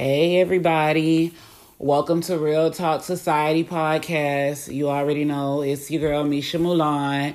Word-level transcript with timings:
Hey, 0.00 0.40
everybody. 0.40 1.34
Welcome 1.80 2.20
to 2.20 2.38
Real 2.38 2.70
Talk 2.70 3.02
Society 3.02 3.64
podcast. 3.64 4.72
You 4.72 4.90
already 4.90 5.24
know 5.24 5.62
it's 5.62 5.90
your 5.90 6.00
girl, 6.00 6.22
Misha 6.22 6.58
Mulan. 6.58 7.34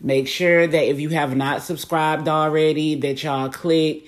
Make 0.00 0.26
sure 0.26 0.66
that 0.66 0.82
if 0.88 0.98
you 0.98 1.10
have 1.10 1.36
not 1.36 1.62
subscribed 1.62 2.26
already, 2.26 2.96
that 2.96 3.22
y'all 3.22 3.48
click 3.48 4.06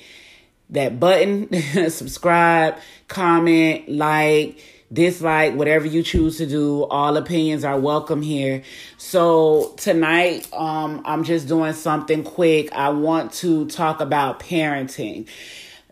that 0.71 0.99
button, 0.99 1.49
subscribe, 1.91 2.75
comment, 3.07 3.89
like, 3.89 4.59
dislike, 4.93 5.55
whatever 5.55 5.87
you 5.87 6.03
choose 6.03 6.39
to 6.39 6.47
do. 6.47 6.83
All 6.87 7.17
opinions 7.17 7.63
are 7.63 7.79
welcome 7.79 8.21
here. 8.21 8.65
So 8.99 9.75
tonight, 9.77 10.49
um, 10.53 11.03
I'm 11.05 11.23
just 11.23 11.47
doing 11.47 11.73
something 11.73 12.25
quick. 12.25 12.73
I 12.73 12.89
want 12.89 13.33
to 13.35 13.67
talk 13.67 14.01
about 14.01 14.41
parenting. 14.41 15.29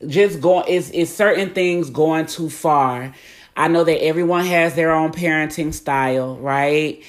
Just 0.06 0.40
going, 0.40 0.64
it's, 0.68 0.90
it's 0.90 1.10
certain 1.10 1.50
things 1.50 1.90
going 1.90 2.26
too 2.26 2.48
far. 2.48 3.14
I 3.56 3.68
know 3.68 3.84
that 3.84 4.02
everyone 4.02 4.46
has 4.46 4.74
their 4.74 4.92
own 4.92 5.12
parenting 5.12 5.74
style, 5.74 6.36
right? 6.38 7.02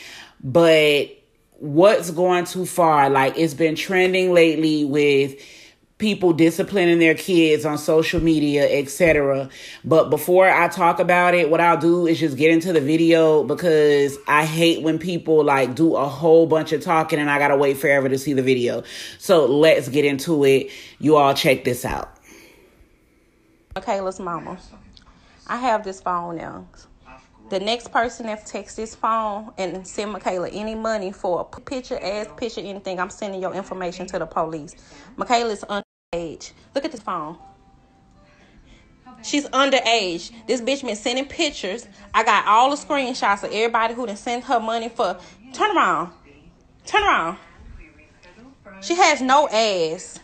But 0.44 1.18
what's 1.60 2.12
going 2.12 2.46
too 2.46 2.66
far? 2.66 3.10
Like 3.10 3.38
it's 3.38 3.54
been 3.54 3.76
trending 3.76 4.34
lately 4.34 4.84
with 4.84 5.40
people 6.02 6.34
disciplining 6.34 6.98
their 6.98 7.14
kids 7.14 7.64
on 7.64 7.78
social 7.78 8.20
media, 8.20 8.68
etc. 8.80 9.50
But 9.86 10.10
before 10.10 10.50
I 10.50 10.68
talk 10.68 11.00
about 11.00 11.36
it, 11.36 11.52
what 11.52 11.62
I'll 11.62 11.78
do 11.78 12.08
is 12.08 12.20
just 12.20 12.38
get 12.38 12.50
into 12.50 12.74
the 12.74 12.82
video 12.82 13.44
because 13.44 14.18
I 14.28 14.46
hate 14.46 14.82
when 14.82 14.98
people 14.98 15.44
like 15.44 15.76
do 15.76 15.96
a 15.96 16.08
whole 16.08 16.48
bunch 16.48 16.72
of 16.72 16.82
talking 16.82 17.20
and 17.20 17.30
I 17.30 17.38
gotta 17.38 17.56
wait 17.56 17.78
forever 17.78 18.10
to 18.10 18.18
see 18.18 18.34
the 18.34 18.42
video. 18.42 18.82
So 19.20 19.46
let's 19.46 19.90
get 19.90 20.04
into 20.04 20.44
it. 20.44 20.72
You 20.98 21.18
all 21.18 21.36
check 21.36 21.64
this 21.64 21.86
out. 21.86 22.11
Michaela's 23.76 24.20
mama. 24.20 24.58
I 25.48 25.58
have 25.58 25.84
this 25.84 26.02
phone 26.02 26.38
now. 26.38 26.68
The 27.50 27.60
next 27.60 27.92
person 27.92 28.28
that 28.28 28.46
texts 28.46 28.78
this 28.78 28.96
phone 28.96 29.52
and 29.58 29.86
send 29.86 30.12
Michaela 30.12 30.48
any 30.50 30.76
money 30.76 31.12
for 31.12 31.42
a 31.42 31.44
picture, 31.44 32.00
ass 32.02 32.28
picture, 32.38 32.62
anything, 32.62 33.00
I'm 33.00 33.10
sending 33.10 33.42
your 33.42 33.54
information 33.54 34.08
to 34.08 34.20
the 34.20 34.26
police. 34.26 34.76
Michaela's 35.18 35.64
underage. 35.64 36.54
Look 36.74 36.86
at 36.86 36.92
this 36.92 37.02
phone. 37.02 37.38
She's 39.22 39.48
underage. 39.50 40.32
This 40.48 40.62
bitch 40.62 40.84
been 40.84 40.96
sending 40.96 41.26
pictures. 41.26 41.88
I 42.14 42.24
got 42.24 42.46
all 42.48 42.70
the 42.70 42.78
screenshots 42.78 43.44
of 43.44 43.52
everybody 43.52 43.94
who 43.94 44.06
done 44.08 44.16
sent 44.16 44.46
her 44.46 44.60
money 44.60 44.90
for. 44.90 45.18
Turn 45.54 45.76
around. 45.76 46.14
Turn 46.86 47.04
around. 47.04 47.38
She 48.82 48.96
has 48.96 49.22
no 49.22 49.48
ass. 49.50 50.20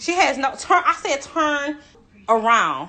She 0.00 0.12
has 0.12 0.38
no 0.38 0.54
turn. 0.56 0.82
I 0.84 0.94
said 0.94 1.20
turn 1.20 1.78
around. 2.28 2.88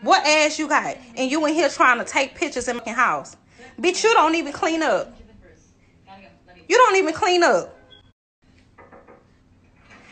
What 0.00 0.26
ass 0.26 0.58
you 0.58 0.66
got? 0.66 0.96
And 1.16 1.30
you 1.30 1.44
in 1.46 1.54
here 1.54 1.68
trying 1.68 1.98
to 1.98 2.04
take 2.04 2.34
pictures 2.34 2.66
in 2.66 2.80
my 2.84 2.92
house. 2.92 3.36
Bitch, 3.78 4.02
you 4.02 4.14
don't 4.14 4.34
even 4.34 4.52
clean 4.52 4.82
up. 4.82 5.14
You 6.66 6.76
don't 6.76 6.96
even 6.96 7.12
clean 7.12 7.42
up. 7.42 7.76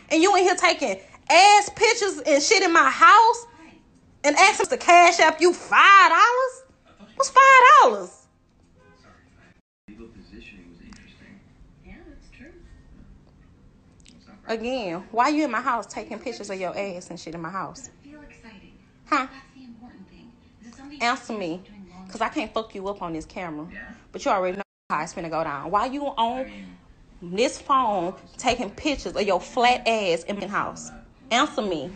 And 0.09 0.21
you 0.21 0.35
in 0.35 0.43
here 0.43 0.55
taking 0.55 0.99
ass 1.29 1.69
pictures 1.75 2.21
and 2.25 2.41
shit 2.43 2.61
in 2.61 2.71
my 2.71 2.89
house 2.89 3.47
and 4.23 4.35
asking 4.35 4.67
to 4.67 4.77
cash 4.77 5.19
up 5.19 5.41
you 5.41 5.51
$5? 5.51 6.11
What's 7.15 7.31
$5? 7.83 8.16
Again, 14.47 15.03
why 15.11 15.29
you 15.29 15.43
in 15.43 15.51
my 15.51 15.61
house 15.61 15.85
taking 15.85 16.19
pictures 16.19 16.49
of 16.49 16.59
your 16.59 16.77
ass 16.77 17.09
and 17.09 17.19
shit 17.19 17.35
in 17.35 17.41
my 17.41 17.49
house? 17.49 17.89
Huh? 19.05 19.27
Answer 21.01 21.33
me. 21.33 21.61
Because 22.05 22.21
I 22.21 22.29
can't 22.29 22.53
fuck 22.53 22.73
you 22.73 22.87
up 22.87 23.01
on 23.01 23.13
this 23.13 23.25
camera. 23.25 23.67
But 24.11 24.23
you 24.23 24.31
already 24.31 24.57
know 24.57 24.63
how 24.89 25.03
it's 25.03 25.13
gonna 25.13 25.29
go 25.29 25.43
down. 25.43 25.69
Why 25.69 25.87
you 25.87 26.05
on 26.05 26.49
this 27.21 27.59
phone 27.59 28.13
taking 28.37 28.69
pictures 28.69 29.15
of 29.15 29.21
your 29.23 29.41
flat 29.41 29.85
ass 29.85 30.23
in 30.23 30.39
my 30.39 30.47
house? 30.47 30.91
Answer 31.29 31.61
me. 31.61 31.91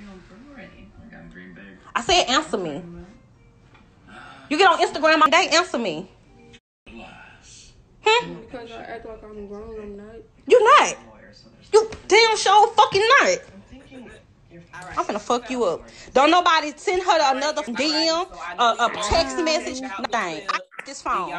I 1.95 2.01
said 2.01 2.25
answer 2.29 2.57
me. 2.57 2.83
You 4.49 4.57
get 4.57 4.69
on 4.69 4.79
Instagram 4.79 5.21
all 5.21 5.29
day, 5.29 5.47
answer 5.53 5.77
me. 5.77 6.09
Hmm? 8.03 8.33
Because 8.41 8.71
I 8.71 8.81
act 8.81 9.05
like 9.05 9.23
I'm 9.23 9.47
grown, 9.47 9.79
I'm 9.79 9.97
not. 9.97 10.15
You're 10.47 10.79
not. 10.79 10.97
You 11.73 11.89
damn 12.07 12.37
sure 12.37 12.67
fucking 12.73 13.01
not. 13.21 13.37
I'm 14.97 15.05
gonna 15.05 15.19
fuck 15.19 15.49
you 15.49 15.63
up. 15.63 15.87
Don't 16.13 16.31
nobody 16.31 16.73
send 16.75 17.03
her 17.03 17.35
another 17.35 17.61
DM, 17.63 18.27
a, 18.59 18.63
a 18.63 18.89
text 19.09 19.37
message, 19.37 19.79
nothing. 19.81 20.11
I 20.13 20.59
this 20.85 21.01
phone. 21.01 21.31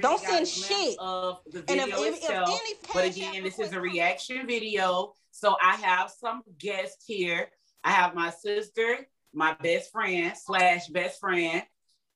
Don't 0.00 0.20
send 0.20 0.46
shit. 0.46 0.96
Of 0.98 1.38
the 1.46 1.58
And 1.68 1.80
video 1.80 1.86
if- 1.86 2.00
if- 2.00 2.06
if 2.08 2.22
itself. 2.24 2.48
any 2.50 2.74
but 2.92 3.04
again, 3.06 3.42
this 3.44 3.58
is 3.58 3.72
a 3.72 3.80
reaction 3.80 4.46
video. 4.46 5.14
So 5.30 5.56
I 5.62 5.76
have 5.76 6.10
some 6.10 6.42
guests 6.58 7.04
here. 7.06 7.48
I 7.84 7.92
have 7.92 8.14
my 8.14 8.30
sister, 8.30 9.06
my 9.32 9.54
best 9.54 9.92
friend 9.92 10.32
slash 10.36 10.88
best 10.88 11.20
friend. 11.20 11.62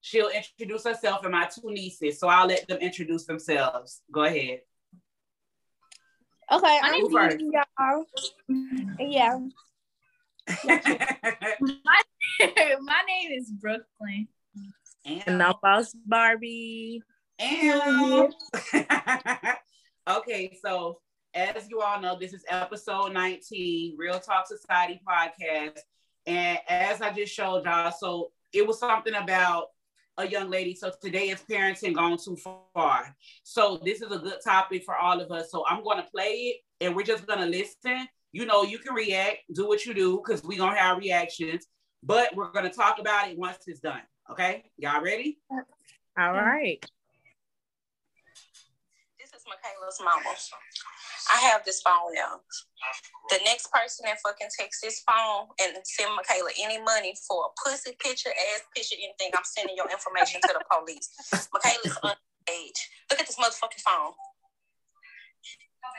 She'll 0.00 0.28
introduce 0.30 0.84
herself 0.84 1.22
and 1.22 1.30
my 1.32 1.46
two 1.46 1.70
nieces. 1.70 2.18
So 2.18 2.26
I'll 2.26 2.48
let 2.48 2.66
them 2.66 2.78
introduce 2.78 3.24
themselves. 3.24 4.02
Go 4.10 4.24
ahead. 4.24 4.62
Okay, 6.52 6.80
I'm 6.82 7.06
I'm 7.06 7.10
first. 7.10 7.38
Y'all. 7.40 8.04
Yeah. 8.98 9.38
my, 10.64 12.02
my 12.80 13.00
name 13.06 13.30
is 13.38 13.50
Brooklyn. 13.52 14.28
and 15.06 15.22
And 15.26 15.42
I'm 15.42 15.54
Boss 15.62 15.94
Barbie. 16.04 17.02
And 17.38 18.34
okay, 20.10 20.58
so 20.62 20.98
as 21.32 21.70
you 21.70 21.80
all 21.80 22.02
know, 22.02 22.18
this 22.20 22.34
is 22.34 22.44
episode 22.50 23.14
19, 23.14 23.96
Real 23.96 24.20
Talk 24.20 24.46
Society 24.46 25.00
podcast. 25.08 25.78
And 26.26 26.58
as 26.68 27.00
I 27.00 27.14
just 27.14 27.32
showed 27.32 27.64
y'all, 27.64 27.92
so 27.98 28.30
it 28.52 28.66
was 28.66 28.78
something 28.78 29.14
about 29.14 29.68
a 30.18 30.26
young 30.26 30.50
lady. 30.50 30.74
So 30.74 30.90
today 31.02 31.30
is 31.30 31.42
parenting 31.48 31.94
gone 31.94 32.18
too 32.22 32.36
far. 32.36 33.16
So 33.44 33.80
this 33.84 34.02
is 34.02 34.12
a 34.12 34.18
good 34.18 34.38
topic 34.44 34.84
for 34.84 34.96
all 34.96 35.20
of 35.20 35.30
us. 35.30 35.50
So 35.50 35.64
I'm 35.68 35.82
going 35.82 35.98
to 35.98 36.10
play 36.10 36.32
it 36.32 36.56
and 36.80 36.94
we're 36.94 37.02
just 37.02 37.26
going 37.26 37.40
to 37.40 37.46
listen. 37.46 38.06
You 38.32 38.46
know, 38.46 38.62
you 38.62 38.78
can 38.78 38.94
react, 38.94 39.38
do 39.54 39.68
what 39.68 39.84
you 39.84 39.94
do, 39.94 40.22
because 40.24 40.42
we're 40.42 40.58
going 40.58 40.74
to 40.74 40.80
have 40.80 40.98
reactions, 40.98 41.66
but 42.02 42.34
we're 42.34 42.50
going 42.50 42.68
to 42.68 42.74
talk 42.74 42.98
about 42.98 43.28
it 43.28 43.38
once 43.38 43.58
it's 43.66 43.80
done. 43.80 44.00
Okay, 44.30 44.64
y'all 44.78 45.02
ready? 45.02 45.38
All 46.18 46.32
right. 46.32 46.84
Is 49.42 49.50
Michaela's 49.50 49.98
mama. 49.98 50.38
I 51.34 51.38
have 51.50 51.66
this 51.66 51.82
phone 51.82 52.14
now. 52.14 52.38
The 53.26 53.42
next 53.42 53.74
person 53.74 54.06
that 54.06 54.22
fucking 54.22 54.54
takes 54.54 54.78
this 54.78 55.02
phone 55.02 55.50
and 55.58 55.82
send 55.82 56.14
Michaela 56.14 56.54
any 56.62 56.78
money 56.78 57.18
for 57.26 57.50
a 57.50 57.54
pussy 57.58 57.98
picture, 57.98 58.30
ass 58.30 58.62
picture, 58.70 58.94
anything, 58.94 59.34
I'm 59.34 59.42
sending 59.42 59.74
your 59.74 59.90
information 59.90 60.38
to 60.46 60.54
the 60.54 60.62
police. 60.70 61.10
Michaela's 61.50 61.98
underage. 62.06 62.80
Look 63.10 63.18
at 63.18 63.26
this 63.26 63.34
motherfucking 63.34 63.82
phone. 63.82 64.14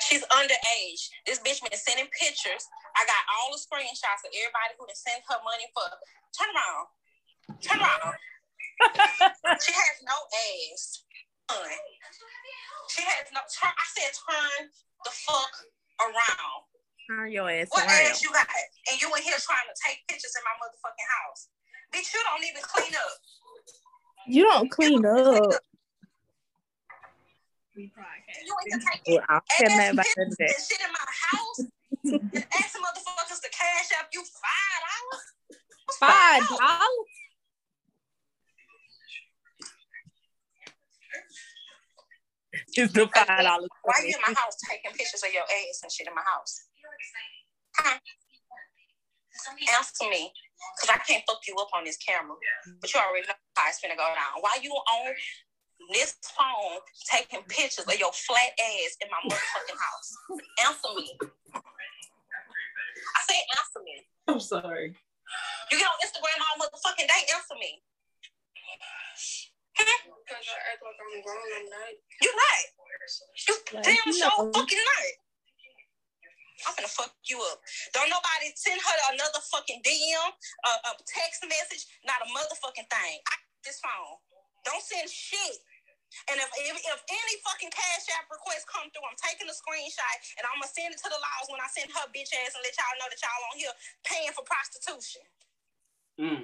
She's 0.07 0.23
underage. 0.31 1.03
This 1.27 1.43
bitch 1.43 1.59
been 1.59 1.75
sending 1.75 2.07
pictures. 2.15 2.63
I 2.95 3.03
got 3.03 3.27
all 3.27 3.51
the 3.51 3.59
screenshots 3.59 4.23
of 4.23 4.31
everybody 4.31 4.71
who 4.79 4.87
done 4.87 4.95
sent 4.95 5.19
her 5.27 5.43
money 5.43 5.67
for. 5.75 5.83
Turn 6.31 6.47
around. 6.47 6.87
Turn 7.59 7.79
around. 7.83 8.15
she 9.67 9.75
has 9.75 9.95
no 10.07 10.15
ass. 10.31 11.03
None. 11.49 11.83
She 12.89 13.01
has 13.03 13.27
no 13.33 13.41
turn. 13.49 13.73
I 13.73 13.85
said 13.91 14.11
turn 14.15 14.69
the 15.03 15.11
fuck 15.11 15.53
around. 15.99 16.59
Turn 17.09 17.31
your 17.31 17.49
ass 17.49 17.67
What 17.71 17.83
around. 17.83 18.11
ass 18.11 18.23
you 18.23 18.31
got? 18.31 18.47
And 18.91 19.01
you 19.01 19.07
in 19.15 19.23
here 19.23 19.39
trying 19.39 19.67
to 19.67 19.75
take 19.81 20.05
pictures 20.07 20.33
in 20.37 20.43
my 20.47 20.55
motherfucking 20.61 21.09
house. 21.19 21.49
Bitch, 21.91 22.13
you 22.13 22.21
don't 22.23 22.43
even 22.47 22.63
clean 22.63 22.93
up. 22.95 23.15
You 24.27 24.43
don't 24.43 24.71
clean 24.71 25.05
up. 25.05 25.63
You 27.75 27.89
ain't 27.89 28.83
taking 28.83 29.19
Well, 29.19 29.25
ass 29.29 29.95
that 29.95 30.07
pictures 30.15 30.37
and 30.39 30.63
shit 30.63 30.81
in 30.81 30.91
my 30.93 31.07
house. 31.09 31.59
and 32.33 32.45
asking 32.55 32.81
motherfuckers 32.81 33.41
to 33.41 33.49
cash 33.51 33.89
up 33.99 34.07
you 34.13 34.23
five 34.23 34.79
dollars. 34.87 35.25
Five 35.99 36.43
dollars. 36.47 37.12
It's 42.75 42.93
the 42.93 43.07
five 43.07 43.27
dollars. 43.27 43.69
Why 43.83 44.01
you 44.01 44.15
in 44.15 44.23
my 44.25 44.33
house 44.33 44.57
taking 44.69 44.91
pictures 44.91 45.21
of 45.21 45.33
your 45.33 45.43
ass 45.43 45.81
and 45.83 45.91
shit 45.91 46.07
in 46.07 46.15
my 46.15 46.25
house? 46.25 46.65
Huh? 47.77 47.97
Answer 49.77 50.09
me. 50.09 50.31
Because 50.77 50.95
I 50.95 50.99
can't 51.03 51.23
fuck 51.27 51.41
you 51.47 51.55
up 51.59 51.69
on 51.75 51.83
this 51.83 51.97
camera. 51.97 52.35
But 52.79 52.93
you 52.93 52.99
already 52.99 53.27
know 53.27 53.35
how 53.55 53.69
it's 53.69 53.81
gonna 53.81 53.99
go 53.99 54.07
down. 54.15 54.41
Why 54.41 54.57
you 54.61 54.71
on 54.71 55.13
this 55.91 56.15
phone 56.23 56.79
taking 57.11 57.43
pictures 57.49 57.85
of 57.85 57.99
your 57.99 58.13
flat 58.13 58.55
ass 58.57 58.93
in 59.03 59.07
my 59.11 59.19
motherfucking 59.27 59.79
house? 59.79 60.09
answer 60.65 60.91
me. 60.95 61.17
I 61.53 63.19
said 63.27 63.43
answer 63.59 63.81
me. 63.83 63.95
I'm 64.27 64.39
sorry. 64.39 64.95
You 65.71 65.77
get 65.77 65.87
on 65.87 65.99
Instagram 66.05 66.39
all 66.39 66.65
motherfucking 66.65 67.07
day, 67.07 67.21
answer 67.35 67.57
me. 67.59 67.81
Hmm? 69.83 70.15
Cause 70.23 70.47
I 70.47 70.57
act 70.71 70.79
like 70.79 70.95
I'm 70.95 71.19
grown, 71.19 71.47
I'm 71.59 71.67
not. 71.67 71.91
You 72.23 72.31
not. 72.31 72.63
You 73.43 73.55
Like, 73.75 73.83
damn 73.83 74.07
you 74.07 74.13
sure 74.15 74.31
know. 74.31 74.51
fucking 74.55 74.79
not. 74.79 75.11
I'm 76.63 76.73
gonna 76.79 76.87
fuck 76.87 77.11
you 77.27 77.35
up. 77.51 77.59
Don't 77.91 78.07
nobody 78.07 78.55
send 78.55 78.79
her 78.79 78.97
another 79.11 79.43
fucking 79.51 79.83
DM, 79.83 80.31
a, 80.63 80.71
a 80.87 80.91
text 81.03 81.43
message, 81.43 81.83
not 82.07 82.23
a 82.23 82.27
motherfucking 82.31 82.87
thing. 82.87 83.15
I 83.27 83.35
this 83.67 83.83
phone. 83.83 84.15
Don't 84.63 84.79
send 84.83 85.11
shit. 85.11 85.59
And 86.31 86.39
if, 86.39 86.47
if 86.71 86.77
if 86.79 86.99
any 87.09 87.35
fucking 87.43 87.73
cash 87.73 88.05
app 88.15 88.31
request 88.31 88.63
come 88.69 88.87
through, 88.93 89.03
I'm 89.03 89.17
taking 89.19 89.49
a 89.49 89.55
screenshot 89.55 90.15
and 90.39 90.47
I'm 90.47 90.61
gonna 90.63 90.71
send 90.71 90.95
it 90.95 90.99
to 91.03 91.09
the 91.11 91.19
laws 91.19 91.51
when 91.51 91.59
I 91.59 91.67
send 91.73 91.91
her 91.91 92.05
bitch 92.15 92.31
ass 92.31 92.55
and 92.55 92.63
let 92.63 92.71
y'all 92.79 92.95
know 93.01 93.09
that 93.11 93.19
y'all 93.19 93.43
on 93.51 93.55
here 93.59 93.75
paying 94.07 94.31
for 94.31 94.45
prostitution. 94.47 95.23
Mm. 96.21 96.43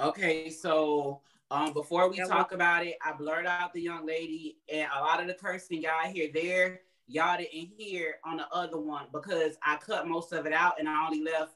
Okay, 0.00 0.48
so 0.48 1.20
um, 1.50 1.72
before 1.72 2.08
we 2.08 2.18
talk 2.18 2.52
about 2.52 2.86
it, 2.86 2.96
I 3.04 3.12
blurred 3.12 3.46
out 3.46 3.72
the 3.72 3.80
young 3.80 4.06
lady, 4.06 4.58
and 4.72 4.88
a 4.96 5.00
lot 5.00 5.20
of 5.20 5.26
the 5.26 5.34
cursing 5.34 5.82
y'all 5.82 6.10
hear 6.12 6.30
there, 6.32 6.80
y'all 7.08 7.36
didn't 7.36 7.70
hear 7.76 8.16
on 8.24 8.36
the 8.36 8.48
other 8.52 8.78
one 8.78 9.06
because 9.12 9.56
I 9.62 9.76
cut 9.76 10.06
most 10.06 10.32
of 10.32 10.46
it 10.46 10.52
out 10.52 10.78
and 10.78 10.88
I 10.88 11.04
only 11.04 11.24
left 11.24 11.54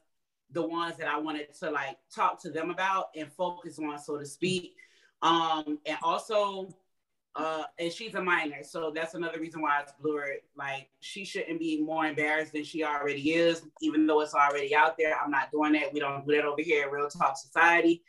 the 0.51 0.61
ones 0.61 0.97
that 0.97 1.07
I 1.07 1.17
wanted 1.17 1.53
to 1.59 1.71
like 1.71 1.97
talk 2.13 2.41
to 2.41 2.49
them 2.49 2.69
about 2.69 3.07
and 3.15 3.31
focus 3.31 3.79
on, 3.79 3.97
so 3.97 4.17
to 4.17 4.25
speak. 4.25 4.75
Um, 5.21 5.79
and 5.85 5.97
also, 6.03 6.75
uh, 7.37 7.63
and 7.79 7.91
she's 7.91 8.15
a 8.15 8.21
minor, 8.21 8.63
so 8.63 8.91
that's 8.93 9.13
another 9.13 9.39
reason 9.39 9.61
why 9.61 9.79
it's 9.81 9.93
blurred. 10.01 10.41
Like 10.57 10.89
she 10.99 11.23
shouldn't 11.23 11.59
be 11.59 11.81
more 11.81 12.05
embarrassed 12.05 12.51
than 12.51 12.65
she 12.65 12.83
already 12.83 13.33
is, 13.33 13.63
even 13.81 14.05
though 14.07 14.21
it's 14.21 14.33
already 14.33 14.75
out 14.75 14.97
there. 14.97 15.17
I'm 15.17 15.31
not 15.31 15.51
doing 15.51 15.73
that. 15.73 15.93
We 15.93 16.01
don't 16.01 16.27
do 16.27 16.35
that 16.35 16.45
over 16.45 16.61
here 16.61 16.83
at 16.83 16.91
Real 16.91 17.07
Talk 17.07 17.37
Society. 17.37 18.03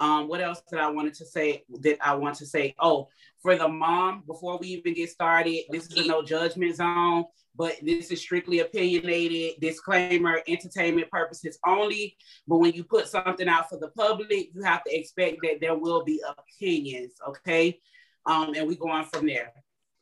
Um, 0.00 0.28
what 0.28 0.40
else 0.40 0.62
did 0.70 0.78
I 0.78 0.88
wanted 0.88 1.14
to 1.14 1.26
say 1.26 1.64
that 1.80 1.98
I 2.00 2.14
want 2.14 2.36
to 2.36 2.46
say? 2.46 2.74
Oh, 2.78 3.08
for 3.42 3.56
the 3.56 3.68
mom, 3.68 4.24
before 4.26 4.58
we 4.58 4.68
even 4.68 4.94
get 4.94 5.10
started, 5.10 5.64
this 5.70 5.86
is 5.86 6.06
a 6.06 6.08
no 6.08 6.22
judgment 6.22 6.76
zone, 6.76 7.26
but 7.54 7.76
this 7.82 8.10
is 8.10 8.20
strictly 8.20 8.60
opinionated. 8.60 9.60
Disclaimer, 9.60 10.40
entertainment 10.48 11.10
purposes 11.10 11.58
only. 11.66 12.16
But 12.48 12.58
when 12.58 12.72
you 12.72 12.84
put 12.84 13.08
something 13.08 13.48
out 13.48 13.68
for 13.68 13.78
the 13.78 13.88
public, 13.88 14.50
you 14.54 14.62
have 14.62 14.82
to 14.84 14.98
expect 14.98 15.38
that 15.42 15.58
there 15.60 15.76
will 15.76 16.02
be 16.02 16.22
opinions, 16.26 17.12
okay? 17.28 17.78
Um, 18.26 18.54
and 18.54 18.66
we 18.66 18.76
go 18.76 18.88
on 18.88 19.04
from 19.04 19.26
there. 19.26 19.52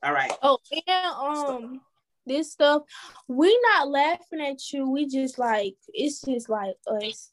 All 0.02 0.12
right. 0.12 0.32
Oh, 0.42 0.58
and 0.70 1.14
um, 1.16 1.80
this 2.24 2.52
stuff, 2.52 2.82
we 3.26 3.58
not 3.74 3.88
laughing 3.88 4.40
at 4.40 4.72
you. 4.72 4.88
We 4.88 5.06
just 5.06 5.38
like 5.38 5.74
it's 5.88 6.20
just 6.20 6.48
like 6.48 6.76
us. 6.86 7.30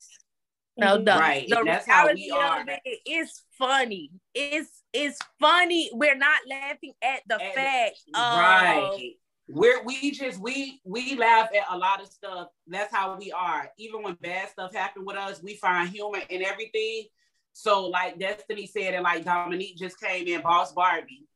No, 0.78 0.98
the, 0.98 1.12
Right, 1.12 1.48
the 1.48 1.64
that's 1.66 1.86
how 1.88 2.04
reality 2.04 2.32
we 2.32 2.32
are. 2.32 2.62
of 2.62 2.68
it 2.84 3.00
is 3.06 3.42
funny. 3.58 4.12
It's 4.34 4.84
it's 4.94 5.20
funny. 5.40 5.90
We're 5.94 6.18
not 6.18 6.40
laughing 6.50 6.94
at 7.02 7.22
the 7.28 7.42
At 7.42 7.56
fact 7.56 8.00
of 8.14 8.38
right. 8.38 9.12
We're 9.48 9.84
we 9.84 10.12
just 10.12 10.40
we 10.40 10.82
we 10.84 11.16
laugh 11.16 11.50
at 11.56 11.74
a 11.74 11.78
lot 11.78 12.02
of 12.02 12.08
stuff. 12.08 12.48
That's 12.68 12.94
how 12.94 13.16
we 13.18 13.32
are. 13.32 13.70
Even 13.78 14.02
when 14.04 14.16
bad 14.16 14.50
stuff 14.50 14.74
happen 14.74 15.06
with 15.06 15.16
us 15.18 15.42
we 15.42 15.56
find 15.56 15.90
humor 15.90 16.20
in 16.30 16.44
everything. 16.44 17.06
So 17.54 17.88
like 17.88 18.20
destiny 18.20 18.68
said 18.68 18.96
and 18.96 19.04
like 19.04 19.24
dominique 19.24 19.78
just 19.78 20.00
came 20.00 20.28
in 20.28 20.42
boss 20.42 20.74
barbie 20.74 21.28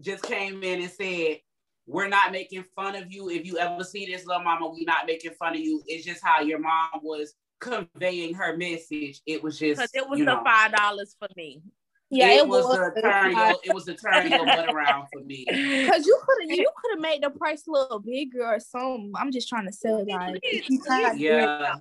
just 0.00 0.22
came 0.22 0.62
in 0.62 0.82
and 0.82 0.90
said 0.90 1.38
we're 1.86 2.06
not 2.06 2.30
making 2.32 2.64
fun 2.76 2.94
of 2.94 3.10
you. 3.10 3.30
If 3.30 3.44
you 3.46 3.58
ever 3.58 3.82
see 3.82 4.06
this 4.06 4.26
little 4.26 4.44
mama 4.44 4.68
we're 4.68 4.84
not 4.86 5.06
making 5.06 5.32
fun 5.32 5.54
of 5.54 5.60
you. 5.60 5.82
It's 5.86 6.04
just 6.04 6.22
how 6.22 6.42
your 6.42 6.58
mom 6.60 7.00
was 7.02 7.34
conveying 7.60 8.34
her 8.34 8.56
message 8.56 9.20
it 9.26 9.42
was 9.42 9.58
just 9.58 9.78
because 9.78 9.94
it 9.94 10.08
was 10.08 10.18
the 10.18 10.24
know, 10.24 10.42
five 10.44 10.72
dollars 10.72 11.16
for 11.18 11.28
me. 11.36 11.62
Yeah, 12.10 12.32
it, 12.32 12.48
was, 12.48 12.66
the 12.66 13.02
turn 13.02 13.36
your, 13.36 13.56
it 13.64 13.74
was 13.74 13.84
the 13.84 13.92
turn 13.92 14.30
your 14.30 14.46
butt 14.46 14.72
around 14.72 15.08
for 15.12 15.20
me 15.20 15.44
Cause 15.90 16.06
you 16.06 16.18
could 16.26 16.50
have 16.50 16.58
you 16.58 16.70
could 16.76 16.92
have 16.92 17.00
made 17.00 17.22
the 17.22 17.28
price 17.28 17.66
a 17.66 17.70
little 17.70 17.98
bigger 17.98 18.46
or 18.46 18.58
something. 18.60 19.12
I'm 19.14 19.30
just 19.30 19.46
trying 19.46 19.66
to 19.66 19.72
say 19.72 19.90
like 19.90 20.40
if 20.42 20.70
you 20.70 20.82
tried 20.82 21.12
to 21.12 21.18
do 21.18 21.24
it. 21.24 21.30
yeah 21.30 21.74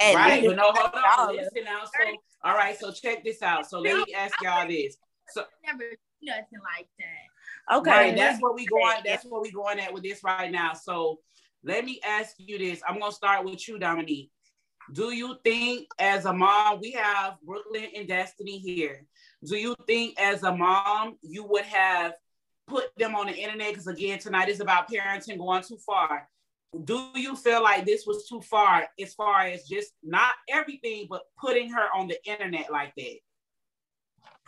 At 0.00 0.14
right, 0.14 0.42
least 0.42 0.48
but 0.48 0.56
no, 0.56 0.72
hold 0.74 0.90
on. 0.94 1.34
$30. 1.34 1.36
Listen 1.36 1.64
now. 1.64 1.84
So, 1.84 2.16
all 2.44 2.54
right. 2.54 2.78
So 2.78 2.92
check 2.92 3.24
this 3.24 3.40
out. 3.40 3.68
So 3.70 3.80
let 3.80 4.06
me 4.06 4.12
ask 4.14 4.34
y'all 4.42 4.68
this. 4.68 4.98
So, 5.28 5.44
never 5.64 5.84
nothing 6.22 6.58
like 6.76 6.88
that. 6.98 7.76
Okay, 7.76 7.90
right, 7.90 8.16
that's 8.16 8.40
what 8.40 8.54
we 8.54 8.66
going. 8.66 8.96
That's 9.04 9.24
what 9.24 9.42
we 9.42 9.50
going 9.50 9.78
at 9.78 9.94
with 9.94 10.02
this 10.02 10.22
right 10.22 10.50
now. 10.50 10.74
So, 10.74 11.20
let 11.64 11.84
me 11.84 12.00
ask 12.04 12.34
you 12.38 12.58
this. 12.58 12.82
I'm 12.86 12.98
gonna 12.98 13.12
start 13.12 13.44
with 13.44 13.66
you, 13.66 13.78
Dominique. 13.78 14.30
Do 14.92 15.12
you 15.12 15.36
think, 15.44 15.88
as 15.98 16.24
a 16.24 16.32
mom, 16.32 16.80
we 16.80 16.92
have 16.92 17.36
Brooklyn 17.44 17.88
and 17.94 18.08
Destiny 18.08 18.58
here? 18.58 19.06
Do 19.44 19.56
you 19.56 19.74
think, 19.86 20.18
as 20.20 20.42
a 20.42 20.54
mom, 20.54 21.18
you 21.22 21.44
would 21.44 21.64
have 21.64 22.14
put 22.66 22.86
them 22.96 23.14
on 23.14 23.26
the 23.26 23.34
internet? 23.34 23.70
Because 23.70 23.86
again, 23.86 24.18
tonight 24.18 24.48
is 24.48 24.60
about 24.60 24.90
parenting 24.90 25.38
going 25.38 25.62
too 25.62 25.78
far. 25.86 26.28
Do 26.84 27.10
you 27.14 27.36
feel 27.36 27.62
like 27.62 27.84
this 27.84 28.04
was 28.06 28.26
too 28.26 28.40
far 28.40 28.86
as 28.98 29.12
far 29.14 29.42
as 29.42 29.68
just 29.68 29.92
not 30.02 30.32
everything, 30.48 31.06
but 31.08 31.22
putting 31.38 31.70
her 31.70 31.86
on 31.94 32.08
the 32.08 32.18
internet 32.26 32.72
like 32.72 32.94
that? 32.96 33.18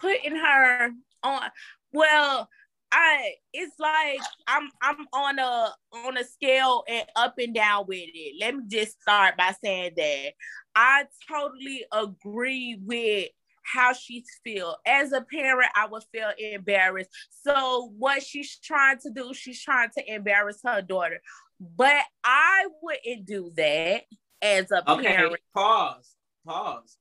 putting 0.04 0.36
her 0.36 0.90
on. 1.22 1.50
Well, 1.92 2.48
I 2.96 3.32
it's 3.52 3.74
like 3.80 4.20
I'm 4.46 4.68
I'm 4.80 5.06
on 5.12 5.38
a 5.40 5.72
on 6.06 6.16
a 6.16 6.22
scale 6.24 6.84
and 6.88 7.04
up 7.16 7.34
and 7.38 7.52
down 7.52 7.86
with 7.88 7.98
it. 8.14 8.36
Let 8.40 8.54
me 8.56 8.62
just 8.68 9.00
start 9.02 9.36
by 9.36 9.52
saying 9.62 9.92
that 9.96 10.32
I 10.76 11.04
totally 11.28 11.84
agree 11.92 12.78
with 12.80 13.30
how 13.64 13.94
she 13.94 14.22
feel. 14.44 14.76
As 14.86 15.12
a 15.12 15.22
parent, 15.22 15.70
I 15.74 15.86
would 15.88 16.04
feel 16.12 16.30
embarrassed. 16.38 17.10
So 17.44 17.92
what 17.98 18.22
she's 18.22 18.58
trying 18.58 18.98
to 19.00 19.10
do, 19.10 19.34
she's 19.34 19.60
trying 19.60 19.88
to 19.98 20.14
embarrass 20.14 20.60
her 20.64 20.80
daughter. 20.80 21.20
But 21.60 22.04
I 22.22 22.66
wouldn't 22.80 23.26
do 23.26 23.50
that 23.56 24.02
as 24.40 24.70
a 24.70 24.88
Okay, 24.88 25.16
parent. 25.16 25.36
pause, 25.54 26.14
pause. 26.46 26.96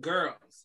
Girls, 0.00 0.64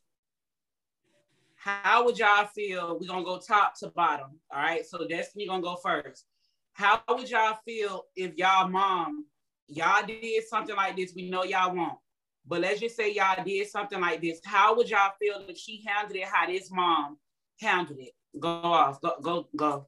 how 1.67 2.05
would 2.05 2.17
y'all 2.17 2.45
feel? 2.45 2.97
We're 2.99 3.07
gonna 3.07 3.25
go 3.25 3.39
top 3.39 3.77
to 3.79 3.89
bottom. 3.89 4.39
All 4.51 4.61
right. 4.61 4.85
So 4.85 5.05
Destiny 5.07 5.47
gonna 5.47 5.61
go 5.61 5.75
first. 5.75 6.25
How 6.73 7.01
would 7.09 7.29
y'all 7.29 7.57
feel 7.65 8.05
if 8.15 8.35
y'all 8.37 8.69
mom, 8.69 9.25
y'all 9.67 10.05
did 10.05 10.43
something 10.47 10.75
like 10.75 10.95
this? 10.95 11.13
We 11.15 11.29
know 11.29 11.43
y'all 11.43 11.75
won't. 11.75 11.97
But 12.45 12.61
let's 12.61 12.79
just 12.79 12.95
say 12.95 13.11
y'all 13.13 13.43
did 13.43 13.67
something 13.67 13.99
like 13.99 14.21
this. 14.21 14.39
How 14.45 14.75
would 14.75 14.89
y'all 14.89 15.11
feel 15.19 15.43
if 15.49 15.57
she 15.57 15.83
handled 15.85 16.15
it 16.15 16.23
how 16.23 16.47
this 16.47 16.71
mom 16.71 17.17
handled 17.59 17.99
it? 17.99 18.13
Go 18.39 18.49
off. 18.49 19.01
Go, 19.01 19.15
go, 19.21 19.47
go. 19.55 19.87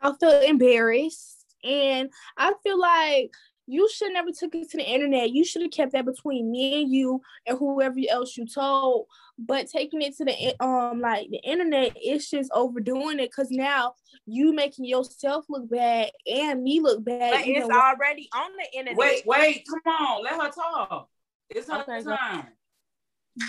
I 0.00 0.14
feel 0.18 0.40
embarrassed 0.40 1.44
and 1.64 2.10
I 2.36 2.54
feel 2.62 2.80
like 2.80 3.34
you 3.68 3.86
should 3.94 4.12
never 4.14 4.30
took 4.32 4.54
it 4.54 4.70
to 4.70 4.78
the 4.78 4.82
internet. 4.82 5.30
You 5.30 5.44
should 5.44 5.60
have 5.60 5.70
kept 5.70 5.92
that 5.92 6.06
between 6.06 6.50
me 6.50 6.82
and 6.82 6.90
you 6.90 7.20
and 7.46 7.58
whoever 7.58 7.98
else 8.08 8.34
you 8.36 8.46
told. 8.46 9.06
But 9.38 9.68
taking 9.68 10.00
it 10.00 10.16
to 10.16 10.24
the 10.24 10.54
um 10.64 11.00
like 11.00 11.28
the 11.30 11.38
internet, 11.44 11.92
it's 11.96 12.30
just 12.30 12.50
overdoing 12.54 13.20
it 13.20 13.30
because 13.30 13.50
now 13.50 13.92
you 14.24 14.54
making 14.54 14.86
yourself 14.86 15.44
look 15.50 15.68
bad 15.68 16.10
and 16.26 16.62
me 16.62 16.80
look 16.80 17.04
bad. 17.04 17.30
But 17.30 17.46
you 17.46 17.56
it's 17.56 17.68
know, 17.68 17.78
already 17.78 18.30
on 18.34 18.52
the 18.56 18.78
internet. 18.78 18.96
Wait, 18.96 19.22
wait, 19.26 19.66
come 19.68 19.94
on. 19.94 20.24
Let 20.24 20.40
her 20.40 20.50
talk. 20.50 21.08
It's 21.50 21.68
her 21.70 21.82
Okay, 21.82 22.02
time. 22.02 22.46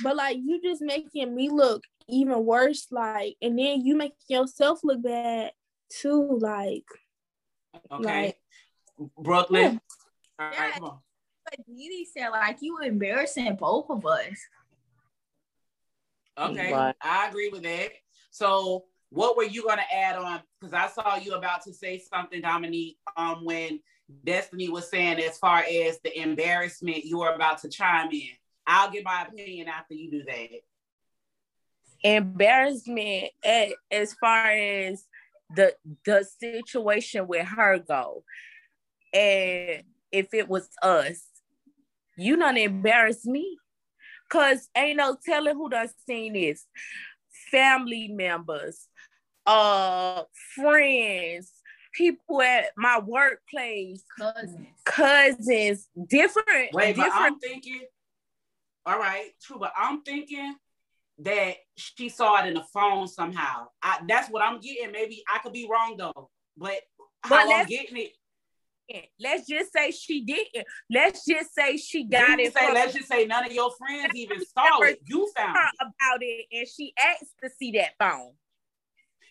but 0.03 0.17
like 0.17 0.37
you 0.37 0.61
just 0.61 0.81
making 0.81 1.33
me 1.33 1.49
look 1.49 1.83
even 2.09 2.43
worse, 2.45 2.87
like, 2.91 3.37
and 3.41 3.57
then 3.57 3.85
you 3.85 3.95
making 3.95 4.17
yourself 4.27 4.81
look 4.83 5.01
bad 5.01 5.51
too, 5.89 6.39
like. 6.41 6.83
Okay. 7.89 8.35
Brooklyn. 9.17 9.79
All 10.39 10.45
right, 10.47 10.53
Yeah. 10.57 10.71
come 10.71 10.83
on. 10.83 10.99
But 11.45 11.65
Didi 11.67 12.05
said 12.05 12.29
like 12.29 12.57
you 12.61 12.77
embarrassing 12.79 13.55
both 13.55 13.89
of 13.89 14.05
us. 14.05 14.37
Okay, 16.37 16.71
Right. 16.71 16.95
I 17.01 17.27
agree 17.27 17.49
with 17.49 17.63
that. 17.63 17.91
So, 18.31 18.85
what 19.09 19.35
were 19.35 19.43
you 19.43 19.63
gonna 19.67 19.83
add 19.91 20.15
on? 20.15 20.41
Because 20.59 20.73
I 20.73 20.87
saw 20.87 21.15
you 21.15 21.33
about 21.33 21.63
to 21.63 21.73
say 21.73 21.97
something, 21.99 22.41
Dominique. 22.41 22.97
Um, 23.17 23.43
when 23.43 23.81
Destiny 24.23 24.69
was 24.69 24.89
saying 24.89 25.19
as 25.19 25.37
far 25.37 25.59
as 25.59 25.99
the 26.03 26.17
embarrassment, 26.19 27.03
you 27.03 27.19
were 27.19 27.33
about 27.33 27.57
to 27.59 27.69
chime 27.69 28.11
in. 28.11 28.29
I'll 28.65 28.89
give 28.91 29.03
my 29.03 29.23
opinion 29.23 29.67
after 29.67 29.93
you 29.95 30.11
do 30.11 30.23
that. 30.25 30.61
embarrassment 32.01 33.29
a- 33.43 33.75
as 33.91 34.13
far 34.13 34.45
as 34.51 35.05
the 35.53 35.75
the 36.05 36.23
situation 36.23 37.27
with 37.27 37.45
her 37.45 37.77
go 37.79 38.23
and 39.11 39.83
if 40.11 40.33
it 40.33 40.47
was 40.49 40.69
us 40.81 41.23
you 42.17 42.37
done 42.37 42.57
embarrass 42.57 43.25
me 43.25 43.57
because 44.27 44.69
ain't 44.75 44.97
no 44.97 45.17
telling 45.25 45.55
who 45.55 45.69
done 45.69 45.89
seen 46.07 46.33
this 46.33 46.65
family 47.51 48.07
members 48.07 48.87
uh 49.45 50.23
friends 50.55 51.51
people 51.93 52.41
at 52.41 52.71
my 52.77 52.99
workplace, 52.99 54.03
Cousins. 54.17 54.67
cousins, 54.85 55.87
different, 56.07 56.73
Wait, 56.73 56.95
but 56.95 57.03
different. 57.03 57.13
I'm 57.13 57.39
thinking, 57.39 57.81
all 58.85 58.97
right, 58.97 59.31
true, 59.41 59.57
but 59.59 59.73
I'm 59.77 60.01
thinking 60.03 60.55
that 61.19 61.55
she 61.75 62.09
saw 62.09 62.41
it 62.41 62.47
in 62.47 62.53
the 62.53 62.63
phone 62.73 63.07
somehow. 63.07 63.67
I, 63.83 63.99
that's 64.07 64.29
what 64.29 64.43
I'm 64.43 64.59
getting. 64.61 64.91
Maybe 64.91 65.23
I 65.33 65.39
could 65.39 65.53
be 65.53 65.67
wrong 65.69 65.95
though, 65.97 66.29
but 66.57 66.79
how 67.21 67.47
But 67.47 67.53
I'm 67.53 67.65
getting 67.65 67.97
it. 67.97 68.11
Let's 69.19 69.47
just 69.47 69.71
say 69.71 69.91
she 69.91 70.21
didn't. 70.21 70.65
Let's 70.89 71.25
just 71.25 71.53
say 71.53 71.77
she 71.77 72.05
Got 72.05 72.39
it 72.39 72.53
say, 72.53 72.65
from 72.65 72.73
let's 72.73 72.93
just 72.93 73.07
say 73.07 73.25
none 73.25 73.45
of 73.45 73.51
your 73.51 73.71
friends 73.77 74.13
even 74.15 74.43
saw 74.45 74.81
it. 74.81 74.99
You 75.05 75.31
found 75.35 75.55
her 75.57 75.63
it. 75.63 75.81
about 75.81 76.21
it, 76.21 76.45
and 76.51 76.67
she 76.67 76.93
asked 76.99 77.35
to 77.43 77.49
see 77.57 77.71
that 77.73 77.91
phone. 77.99 78.33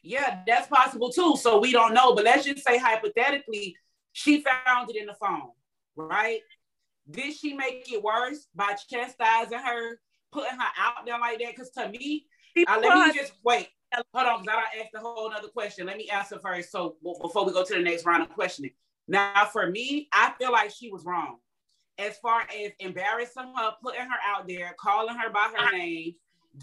Yeah, 0.03 0.41
that's 0.47 0.69
possible 0.69 1.11
too. 1.11 1.37
So 1.37 1.59
we 1.59 1.73
don't 1.73 1.93
know, 1.93 2.15
but 2.15 2.25
let's 2.25 2.45
just 2.45 2.65
say 2.65 2.79
hypothetically, 2.79 3.77
she 4.13 4.43
found 4.43 4.91
it 4.91 4.97
in 4.97 5.07
the 5.07 5.15
phone, 5.15 5.51
right? 5.97 6.41
Did 7.11 7.35
she 7.35 7.55
make 7.55 7.91
it 7.91 8.03
worse 8.03 8.47
by 8.55 8.75
chastising 8.89 9.59
her, 9.59 10.01
putting 10.31 10.59
her 10.59 10.71
out 10.79 11.05
there 11.05 11.19
like 11.19 11.39
that? 11.41 11.57
Because 11.57 11.71
to 11.71 11.89
me, 11.89 12.27
uh, 12.67 12.79
let 12.81 13.09
me 13.09 13.19
just 13.19 13.33
wait. 13.45 13.69
Hold 14.15 14.27
on, 14.27 14.43
because 14.43 14.57
I 14.57 14.77
don't 14.77 14.85
ask 14.85 14.93
the 14.93 15.01
whole 15.01 15.33
other 15.33 15.49
question. 15.49 15.87
Let 15.87 15.97
me 15.97 16.09
answer 16.11 16.39
first. 16.39 16.71
So 16.71 16.97
before 17.23 17.47
we 17.47 17.53
go 17.53 17.65
to 17.65 17.75
the 17.75 17.81
next 17.81 18.05
round 18.05 18.23
of 18.23 18.31
questioning. 18.31 18.73
Now, 19.09 19.49
for 19.51 19.71
me, 19.71 20.09
I 20.13 20.35
feel 20.39 20.53
like 20.53 20.71
she 20.71 20.91
was 20.91 21.05
wrong. 21.05 21.39
As 21.99 22.19
far 22.19 22.43
as 22.43 22.73
embarrassing 22.79 23.53
her, 23.57 23.73
putting 23.83 24.03
her 24.03 24.19
out 24.25 24.47
there, 24.47 24.77
calling 24.79 25.17
her 25.17 25.31
by 25.31 25.51
her 25.57 25.77
name, 25.77 26.15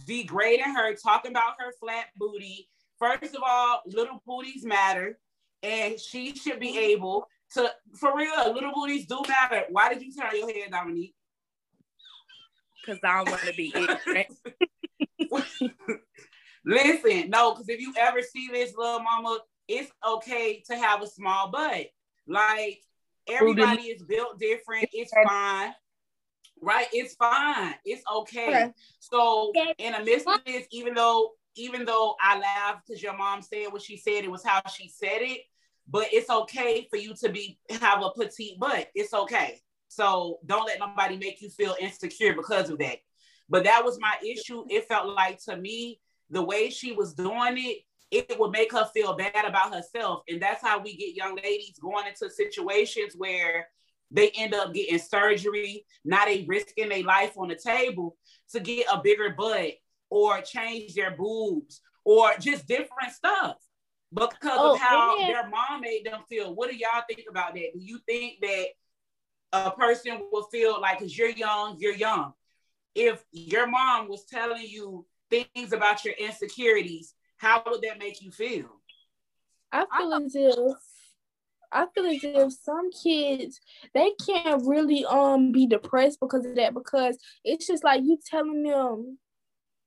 degrading 0.05 0.73
her, 0.73 0.95
talking 0.95 1.31
about 1.31 1.55
her 1.59 1.73
flat 1.79 2.05
booty. 2.15 2.69
First 2.97 3.35
of 3.35 3.41
all, 3.45 3.81
little 3.85 4.21
booties 4.25 4.63
matter, 4.63 5.19
and 5.63 5.99
she 5.99 6.35
should 6.35 6.59
be 6.59 6.77
able 6.77 7.27
to, 7.53 7.69
for 7.95 8.15
real, 8.15 8.53
little 8.53 8.71
booties 8.73 9.07
do 9.07 9.21
matter. 9.27 9.65
Why 9.69 9.93
did 9.93 10.03
you 10.03 10.13
turn 10.13 10.29
your 10.33 10.47
head, 10.47 10.71
Dominique? 10.71 11.15
Because 12.85 13.01
I 13.03 13.17
don't 13.17 13.29
want 13.29 13.41
to 13.41 13.53
be 13.53 13.73
ignorant. 13.75 14.27
Listen, 16.63 17.29
no, 17.29 17.53
because 17.53 17.69
if 17.69 17.81
you 17.81 17.93
ever 17.99 18.21
see 18.21 18.49
this 18.51 18.73
little 18.75 18.99
mama, 18.99 19.39
it's 19.67 19.91
okay 20.07 20.63
to 20.67 20.75
have 20.75 21.01
a 21.01 21.07
small 21.07 21.49
butt. 21.51 21.87
Like 22.27 22.81
everybody 23.27 23.83
is 23.83 24.03
built 24.03 24.39
different. 24.39 24.89
It's 24.93 25.11
fine. 25.23 25.73
Right? 26.61 26.87
It's 26.93 27.15
fine. 27.15 27.75
It's 27.85 28.03
okay. 28.13 28.47
Okay. 28.47 28.73
So 28.99 29.51
in 29.77 29.93
the 29.93 30.03
midst 30.03 30.27
of 30.27 30.43
this, 30.45 30.65
even 30.71 30.93
though 30.93 31.31
even 31.57 31.85
though 31.85 32.15
I 32.19 32.37
laughed 32.37 32.85
because 32.85 33.01
your 33.01 33.15
mom 33.17 33.41
said 33.41 33.67
what 33.71 33.81
she 33.81 33.97
said, 33.97 34.23
it 34.23 34.31
was 34.31 34.43
how 34.43 34.61
she 34.69 34.89
said 34.89 35.21
it. 35.21 35.41
But 35.87 36.07
it's 36.11 36.29
okay 36.29 36.87
for 36.89 36.97
you 36.97 37.13
to 37.21 37.29
be 37.29 37.59
have 37.81 38.01
a 38.01 38.09
petite 38.11 38.59
butt. 38.59 38.87
It's 38.95 39.13
okay. 39.13 39.59
So 39.87 40.39
don't 40.45 40.65
let 40.65 40.79
nobody 40.79 41.17
make 41.17 41.41
you 41.41 41.49
feel 41.49 41.75
insecure 41.79 42.33
because 42.33 42.69
of 42.69 42.79
that. 42.79 42.97
But 43.47 43.63
that 43.65 43.85
was 43.85 43.99
my 43.99 44.15
issue. 44.25 44.65
It 44.69 44.87
felt 44.87 45.07
like 45.07 45.39
to 45.45 45.55
me, 45.55 45.99
the 46.29 46.41
way 46.41 46.69
she 46.71 46.91
was 46.91 47.13
doing 47.13 47.55
it, 47.57 47.79
it 48.11 48.39
would 48.39 48.51
make 48.51 48.71
her 48.71 48.85
feel 48.93 49.15
bad 49.15 49.45
about 49.45 49.73
herself. 49.73 50.23
And 50.29 50.41
that's 50.41 50.61
how 50.61 50.79
we 50.79 50.95
get 50.95 51.15
young 51.15 51.35
ladies 51.35 51.79
going 51.81 52.07
into 52.07 52.29
situations 52.29 53.13
where 53.17 53.67
they 54.11 54.29
end 54.37 54.53
up 54.53 54.73
getting 54.73 54.99
surgery. 54.99 55.85
Now 56.05 56.25
they 56.25 56.45
risking 56.47 56.89
their 56.89 57.03
life 57.03 57.33
on 57.37 57.47
the 57.49 57.55
table 57.55 58.15
to 58.51 58.59
get 58.59 58.85
a 58.91 59.01
bigger 59.01 59.31
butt 59.37 59.71
or 60.09 60.41
change 60.41 60.93
their 60.93 61.11
boobs 61.11 61.81
or 62.03 62.31
just 62.39 62.67
different 62.67 63.11
stuff 63.11 63.57
because 64.13 64.37
Oh, 64.43 64.75
of 64.75 64.79
how 64.79 65.17
their 65.17 65.49
mom 65.49 65.81
made 65.81 66.05
them 66.05 66.21
feel. 66.29 66.53
What 66.53 66.69
do 66.69 66.77
y'all 66.77 67.03
think 67.09 67.25
about 67.29 67.55
that? 67.55 67.71
Do 67.73 67.79
you 67.79 67.99
think 68.07 68.39
that 68.41 68.67
a 69.51 69.71
person 69.71 70.21
will 70.31 70.43
feel 70.43 70.79
like, 70.79 70.99
because 70.99 71.17
you're 71.17 71.29
young, 71.29 71.77
you're 71.79 71.95
young. 71.95 72.33
If 72.93 73.23
your 73.31 73.67
mom 73.67 74.07
was 74.07 74.25
telling 74.25 74.67
you 74.67 75.05
things 75.31 75.73
about 75.73 76.05
your 76.05 76.13
insecurities, 76.13 77.14
how 77.37 77.63
would 77.67 77.81
that 77.81 77.99
make 77.99 78.21
you 78.21 78.31
feel? 78.31 78.69
I 79.71 79.85
feel 79.97 80.13
as 80.13 80.35
if 80.35 80.77
I 81.71 81.85
feel 81.93 82.05
as 82.05 82.23
if 82.23 82.53
some 82.53 82.89
kids 82.91 83.59
they 83.93 84.11
can't 84.25 84.65
really 84.65 85.05
um 85.05 85.51
be 85.51 85.67
depressed 85.67 86.19
because 86.21 86.45
of 86.45 86.55
that 86.55 86.73
because 86.73 87.17
it's 87.43 87.67
just 87.67 87.83
like 87.83 88.01
you 88.03 88.17
telling 88.29 88.63
them, 88.63 89.17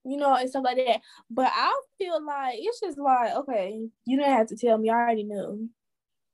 you 0.04 0.16
know, 0.18 0.34
and 0.34 0.48
stuff 0.50 0.64
like 0.64 0.76
that. 0.76 1.00
But 1.30 1.50
I 1.54 1.72
feel 1.96 2.24
like 2.24 2.56
it's 2.58 2.80
just 2.80 2.98
like 2.98 3.34
okay, 3.34 3.88
you 4.04 4.16
didn't 4.18 4.32
have 4.32 4.48
to 4.48 4.56
tell 4.56 4.76
me. 4.76 4.90
I 4.90 4.94
already 4.94 5.24
knew. 5.24 5.70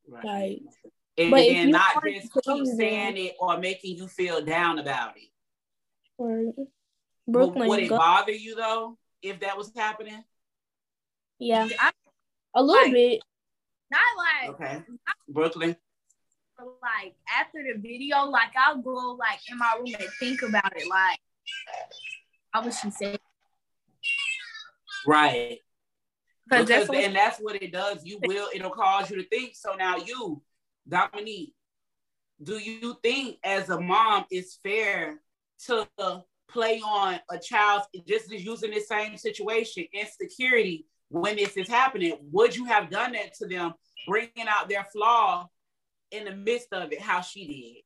Like, 0.08 0.60
and 1.16 1.30
but 1.30 1.40
if 1.40 1.52
then 1.52 1.70
not 1.70 2.02
just 2.04 2.32
keep 2.44 2.66
saying 2.66 3.16
it 3.16 3.36
or 3.38 3.56
making 3.58 3.96
you 3.96 4.08
feel 4.08 4.44
down 4.44 4.78
about 4.78 5.16
it. 5.16 5.28
or 6.18 6.42
Would- 6.56 6.68
Brooklyn, 7.26 7.68
would 7.68 7.80
it 7.80 7.88
go- 7.88 7.96
bother 7.98 8.32
you 8.32 8.54
though 8.56 8.98
if 9.22 9.40
that 9.40 9.56
was 9.56 9.72
happening? 9.74 10.22
Yeah, 11.44 11.68
I, 11.78 11.90
a 12.54 12.62
little 12.62 12.82
Like- 12.84 12.92
bit. 12.92 13.20
not 13.90 14.00
like 14.16 14.48
Okay, 14.54 14.82
Brooklyn. 15.28 15.76
like 16.82 17.14
after 17.28 17.62
the 17.62 17.78
video, 17.80 18.24
like 18.24 18.50
I'll 18.56 18.78
go 18.78 19.12
like 19.18 19.40
in 19.50 19.58
my 19.58 19.74
room 19.78 19.94
and 19.98 20.08
think 20.18 20.42
about 20.42 20.76
it. 20.76 20.88
Like, 20.88 21.18
how 22.52 22.62
would 22.64 22.72
she 22.74 22.90
say? 22.90 23.16
Right. 25.06 25.58
Because 26.48 26.66
Because 26.66 26.68
that's 26.68 26.88
what 26.88 26.98
and 26.98 27.16
that's 27.16 27.38
what 27.38 27.62
it 27.62 27.72
does. 27.72 28.04
You 28.04 28.18
will, 28.22 28.48
it'll 28.54 28.70
cause 28.70 29.10
you 29.10 29.16
to 29.16 29.28
think. 29.28 29.54
So 29.54 29.74
now 29.74 29.96
you, 29.96 30.42
Dominique, 30.88 31.54
do 32.42 32.58
you 32.58 32.96
think 33.02 33.38
as 33.44 33.70
a 33.70 33.80
mom 33.80 34.24
it's 34.30 34.58
fair 34.62 35.20
to 35.66 35.88
play 36.48 36.80
on 36.80 37.18
a 37.30 37.38
child's 37.38 37.86
just 38.06 38.30
using 38.30 38.70
the 38.70 38.80
same 38.80 39.16
situation, 39.16 39.84
insecurity 39.92 40.86
when 41.08 41.36
this 41.36 41.56
is 41.56 41.68
happening? 41.68 42.16
Would 42.32 42.56
you 42.56 42.64
have 42.66 42.90
done 42.90 43.12
that 43.12 43.34
to 43.34 43.46
them, 43.46 43.74
bringing 44.06 44.48
out 44.48 44.68
their 44.68 44.84
flaw 44.84 45.48
in 46.10 46.24
the 46.24 46.32
midst 46.32 46.72
of 46.72 46.92
it, 46.92 47.00
how 47.00 47.20
she 47.20 47.46
did? 47.46 47.82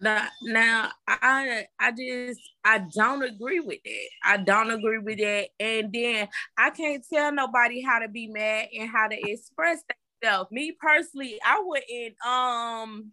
Now, 0.00 0.28
now 0.42 0.90
I 1.06 1.66
I 1.78 1.92
just 1.92 2.40
I 2.64 2.84
don't 2.94 3.22
agree 3.22 3.60
with 3.60 3.78
that. 3.84 4.08
I 4.24 4.36
don't 4.38 4.70
agree 4.70 4.98
with 4.98 5.18
that. 5.18 5.48
And 5.60 5.92
then 5.92 6.28
I 6.58 6.70
can't 6.70 7.04
tell 7.10 7.32
nobody 7.32 7.80
how 7.80 8.00
to 8.00 8.08
be 8.08 8.26
mad 8.26 8.68
and 8.76 8.90
how 8.90 9.08
to 9.08 9.30
express 9.30 9.82
themselves. 10.22 10.50
Me 10.50 10.72
personally, 10.78 11.38
I 11.44 11.62
wouldn't 11.64 12.26
um 12.26 13.12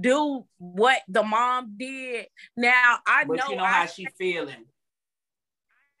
do 0.00 0.44
what 0.58 1.02
the 1.08 1.22
mom 1.22 1.74
did. 1.76 2.26
Now 2.56 2.98
I 3.06 3.24
But 3.24 3.38
know, 3.38 3.48
you 3.50 3.56
know 3.56 3.64
I 3.64 3.72
how 3.72 3.86
she 3.86 4.06
feeling. 4.18 4.64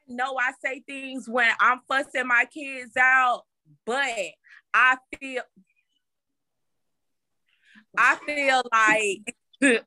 Know 0.06 0.36
I 0.38 0.52
say 0.62 0.82
things 0.86 1.28
when 1.28 1.50
I'm 1.60 1.80
fussing 1.88 2.26
my 2.26 2.46
kids 2.52 2.96
out, 2.96 3.42
but 3.84 4.14
I 4.72 4.96
feel 5.18 5.42
I 7.96 8.16
feel 8.26 8.62
like 8.72 9.36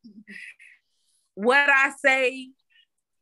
what 1.36 1.69
I 1.69 1.91
say 2.03 2.50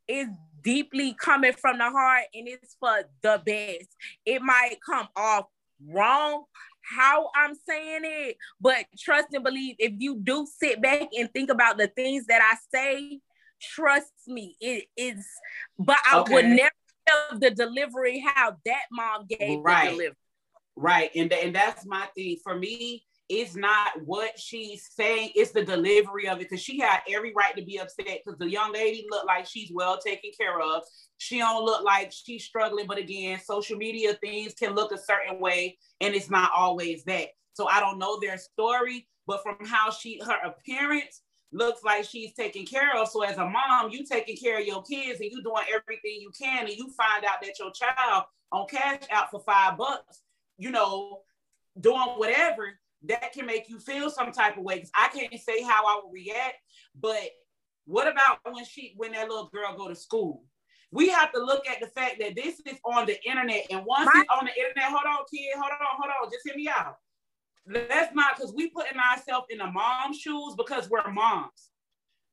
is 0.08 0.28
deeply 0.62 1.16
coming 1.20 1.54
from 1.54 1.78
the 1.78 1.90
heart 1.90 2.24
and 2.34 2.48
it's 2.48 2.76
for 2.80 3.04
the 3.22 3.42
best. 3.46 3.90
It 4.26 4.42
might 4.42 4.78
come 4.86 5.08
off 5.16 5.46
wrong 5.88 6.46
how 6.82 7.30
I'm 7.36 7.56
saying 7.68 8.02
it, 8.04 8.38
but 8.62 8.86
trust 9.00 9.28
and 9.34 9.44
believe 9.44 9.76
if 9.80 9.94
you 9.98 10.20
do 10.22 10.48
sit 10.60 10.82
back 10.82 11.08
and 11.18 11.32
think 11.34 11.50
about 11.50 11.78
the 11.78 11.88
things 11.88 12.26
that 12.28 12.42
I 12.42 12.56
say, 12.74 13.20
trust 13.60 14.12
me, 14.28 14.56
it 14.60 14.86
is 14.96 15.26
but 15.80 15.98
I 16.06 16.22
would 16.22 16.46
never 16.46 16.72
give 17.08 17.40
the 17.40 17.52
delivery 17.52 18.24
how 18.26 18.56
that 18.66 18.84
mom 18.92 19.26
gave 19.28 19.60
Right. 19.64 19.86
the 19.86 19.92
delivery. 19.92 20.16
Right. 20.76 21.12
And, 21.16 21.32
and 21.32 21.56
that's 21.56 21.86
my 21.86 22.08
thing. 22.16 22.38
For 22.44 22.58
me, 22.58 23.04
it's 23.28 23.56
not 23.56 23.92
what 24.04 24.38
she's 24.38 24.88
saying, 24.92 25.32
it's 25.36 25.52
the 25.52 25.64
delivery 25.64 26.28
of 26.28 26.38
it. 26.40 26.50
Because 26.50 26.62
she 26.62 26.80
had 26.80 27.00
every 27.12 27.34
right 27.36 27.56
to 27.56 27.64
be 27.64 27.80
upset 27.80 28.20
because 28.24 28.38
the 28.38 28.50
young 28.50 28.74
lady 28.74 29.08
looked 29.10 29.26
like 29.26 29.48
she's 29.48 29.72
well 29.74 29.98
taken 29.98 30.32
care 30.40 30.60
of. 30.60 30.84
She 31.18 31.40
don't 31.40 31.66
look 31.66 31.84
like 31.84 32.12
she's 32.12 32.46
struggling. 32.46 32.86
But 32.88 32.98
again, 32.98 33.40
social 33.44 33.78
media 33.78 34.14
things 34.16 34.54
can 34.54 34.76
look 34.76 34.92
a 34.92 34.98
certain 34.98 35.40
way, 35.40 35.78
and 36.02 36.14
it's 36.14 36.30
not 36.30 36.52
always 36.56 37.04
that. 37.06 37.30
So 37.54 37.68
I 37.68 37.80
don't 37.80 37.98
know 37.98 38.20
their 38.20 38.38
story, 38.38 39.08
but 39.26 39.42
from 39.42 39.58
how 39.66 39.90
she 39.90 40.22
her 40.24 40.38
appearance 40.46 41.22
looks 41.56 41.84
like 41.84 42.04
she's 42.04 42.34
taken 42.34 42.66
care 42.66 42.96
of. 42.96 43.08
So 43.08 43.24
as 43.24 43.38
a 43.38 43.46
mom, 43.46 43.90
you 43.90 44.04
taking 44.06 44.36
care 44.36 44.60
of 44.60 44.66
your 44.66 44.84
kids 44.84 45.20
and 45.22 45.32
you 45.32 45.42
doing 45.42 45.64
everything 45.74 46.20
you 46.20 46.32
can, 46.38 46.68
and 46.68 46.76
you 46.76 46.90
find 46.92 47.24
out 47.24 47.42
that 47.42 47.58
your 47.58 47.72
child 47.72 48.26
on 48.52 48.68
Cash 48.68 49.04
App 49.10 49.32
for 49.32 49.40
five 49.40 49.78
bucks, 49.78 50.22
you 50.58 50.72
know, 50.72 51.22
doing 51.80 52.10
whatever, 52.18 52.80
that 53.04 53.34
can 53.34 53.46
make 53.46 53.70
you 53.70 53.80
feel 53.80 54.10
some 54.10 54.32
type 54.32 54.58
of 54.58 54.64
way. 54.64 54.80
'Cause 54.80 54.92
I 54.96 55.08
can't 55.10 55.40
say 55.40 55.62
how 55.62 55.86
I 55.86 56.02
would 56.04 56.12
react, 56.12 56.58
but 56.94 57.32
what 57.86 58.08
about 58.08 58.40
when 58.52 58.66
she 58.66 58.94
when 58.98 59.12
that 59.14 59.30
little 59.30 59.48
girl 59.48 59.76
go 59.76 59.88
to 59.88 59.96
school? 59.96 60.44
We 60.92 61.10
have 61.10 61.32
to 61.34 61.40
look 61.40 61.68
at 61.68 61.80
the 61.80 61.88
fact 61.88 62.20
that 62.20 62.36
this 62.36 62.62
is 62.66 62.80
on 62.86 63.06
the 63.06 63.22
internet, 63.28 63.68
and 63.70 63.86
once 63.86 64.10
My- 64.14 64.22
it's 64.22 64.30
on 64.30 64.46
the 64.46 64.58
internet, 64.58 64.86
hold 64.86 65.06
on, 65.06 65.26
kid, 65.32 65.54
hold 65.56 65.72
on, 65.72 65.78
hold 65.82 66.12
on, 66.22 66.32
just 66.32 66.46
hear 66.46 66.56
me 66.56 66.68
out. 66.68 66.98
Let's 67.68 68.14
not 68.14 68.36
because 68.36 68.54
we 68.54 68.70
putting 68.70 69.00
ourselves 69.00 69.48
in 69.50 69.58
the 69.58 69.68
mom's 69.68 70.20
shoes 70.20 70.54
because 70.56 70.90
we're 70.90 71.12
moms. 71.12 71.70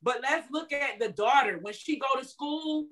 But 0.02 0.20
let's 0.22 0.50
look 0.50 0.72
at 0.72 0.98
the 0.98 1.08
daughter 1.08 1.58
when 1.60 1.74
she 1.74 1.98
go 1.98 2.20
to 2.20 2.26
school. 2.26 2.86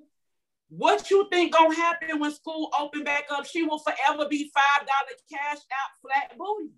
What 0.69 1.11
you 1.11 1.27
think 1.29 1.53
gonna 1.53 1.75
happen 1.75 2.19
when 2.19 2.31
school 2.31 2.71
open 2.79 3.03
back 3.03 3.25
up? 3.29 3.45
She 3.45 3.63
will 3.63 3.79
forever 3.79 4.27
be 4.29 4.49
five 4.55 4.87
dollar 4.87 5.17
Cash 5.29 5.57
App 5.57 5.91
flat 6.01 6.37
booty. 6.37 6.71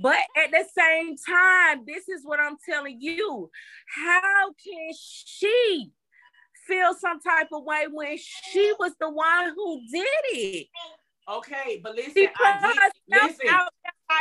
But 0.00 0.18
at 0.36 0.50
the 0.50 0.64
same 0.76 1.16
time, 1.16 1.84
this 1.86 2.08
is 2.08 2.24
what 2.24 2.38
I'm 2.40 2.56
telling 2.68 3.00
you. 3.00 3.50
How 3.86 4.52
can 4.52 4.90
she 4.94 5.90
feel 6.66 6.94
some 6.94 7.20
type 7.20 7.48
of 7.52 7.64
way 7.64 7.86
when 7.90 8.16
she 8.16 8.72
was 8.78 8.92
the 9.00 9.10
one 9.10 9.52
who 9.54 9.80
did 9.92 10.06
it? 10.24 10.66
Okay, 11.28 11.80
but 11.82 11.94
listen, 11.94 12.12
She 12.14 12.28
I 12.40 12.60
get, 12.60 12.92
listen, 13.08 13.46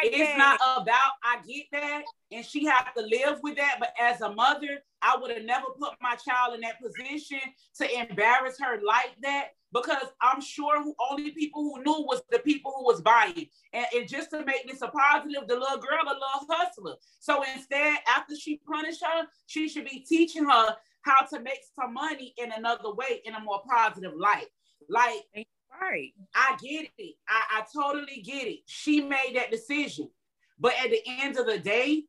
it's 0.03 0.37
not 0.37 0.59
about 0.77 1.13
I 1.23 1.39
get 1.47 1.65
that, 1.71 2.03
and 2.31 2.45
she 2.45 2.65
have 2.65 2.93
to 2.93 3.01
live 3.01 3.39
with 3.41 3.57
that. 3.57 3.77
But 3.79 3.93
as 3.99 4.21
a 4.21 4.31
mother, 4.31 4.83
I 5.01 5.17
would 5.17 5.31
have 5.31 5.43
never 5.43 5.67
put 5.79 5.93
my 5.99 6.15
child 6.15 6.55
in 6.55 6.61
that 6.61 6.79
position 6.79 7.39
to 7.77 7.99
embarrass 7.99 8.57
her 8.59 8.79
like 8.85 9.15
that 9.23 9.49
because 9.73 10.05
I'm 10.21 10.41
sure 10.41 10.83
who 10.83 10.93
only 11.09 11.31
people 11.31 11.63
who 11.63 11.83
knew 11.83 12.05
was 12.05 12.21
the 12.29 12.39
people 12.39 12.73
who 12.75 12.85
was 12.85 13.01
buying. 13.01 13.47
And, 13.73 13.85
and 13.95 14.07
just 14.07 14.29
to 14.31 14.45
make 14.45 14.67
this 14.67 14.81
a 14.81 14.87
positive, 14.89 15.47
the 15.47 15.55
little 15.55 15.77
girl, 15.77 16.03
a 16.03 16.13
little 16.13 16.45
hustler. 16.49 16.95
So 17.19 17.43
instead, 17.55 17.97
after 18.15 18.35
she 18.35 18.61
punished 18.67 19.03
her, 19.03 19.27
she 19.47 19.69
should 19.69 19.85
be 19.85 20.05
teaching 20.07 20.45
her 20.45 20.75
how 21.03 21.25
to 21.33 21.39
make 21.39 21.61
some 21.75 21.93
money 21.93 22.33
in 22.37 22.51
another 22.51 22.93
way, 22.93 23.21
in 23.25 23.33
a 23.33 23.39
more 23.39 23.61
positive 23.67 24.13
light. 24.15 24.47
Like 24.89 25.23
right. 25.79 26.13
I 26.35 26.57
get 26.61 26.89
it. 26.97 27.15
I, 27.27 27.59
I 27.59 27.65
totally 27.73 28.21
get 28.21 28.47
it. 28.47 28.59
She 28.65 29.01
made 29.01 29.33
that 29.35 29.51
decision. 29.51 30.09
But 30.59 30.73
at 30.83 30.91
the 30.91 31.01
end 31.07 31.37
of 31.37 31.45
the 31.45 31.57
day, 31.57 32.03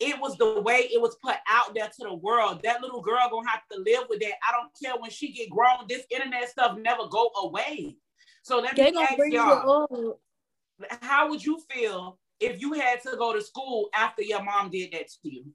it 0.00 0.20
was 0.20 0.36
the 0.36 0.60
way 0.60 0.88
it 0.92 1.00
was 1.00 1.16
put 1.22 1.36
out 1.48 1.74
there 1.74 1.88
to 1.88 2.04
the 2.04 2.14
world. 2.14 2.60
That 2.62 2.82
little 2.82 3.00
girl 3.00 3.28
gonna 3.30 3.48
have 3.48 3.62
to 3.72 3.80
live 3.80 4.04
with 4.08 4.20
that. 4.20 4.34
I 4.48 4.52
don't 4.52 4.70
care 4.80 5.00
when 5.00 5.10
she 5.10 5.32
get 5.32 5.50
grown. 5.50 5.86
This 5.88 6.04
internet 6.10 6.48
stuff 6.48 6.78
never 6.78 7.08
go 7.08 7.30
away. 7.42 7.96
So 8.42 8.58
let 8.60 8.76
They 8.76 8.92
me 8.92 9.02
ask 9.02 9.18
y'all, 9.30 10.20
how 11.02 11.28
would 11.28 11.44
you 11.44 11.60
feel 11.70 12.18
if 12.38 12.60
you 12.60 12.74
had 12.74 13.02
to 13.02 13.16
go 13.16 13.32
to 13.32 13.42
school 13.42 13.88
after 13.94 14.22
your 14.22 14.42
mom 14.42 14.70
did 14.70 14.92
that 14.92 15.08
to 15.08 15.18
you? 15.24 15.46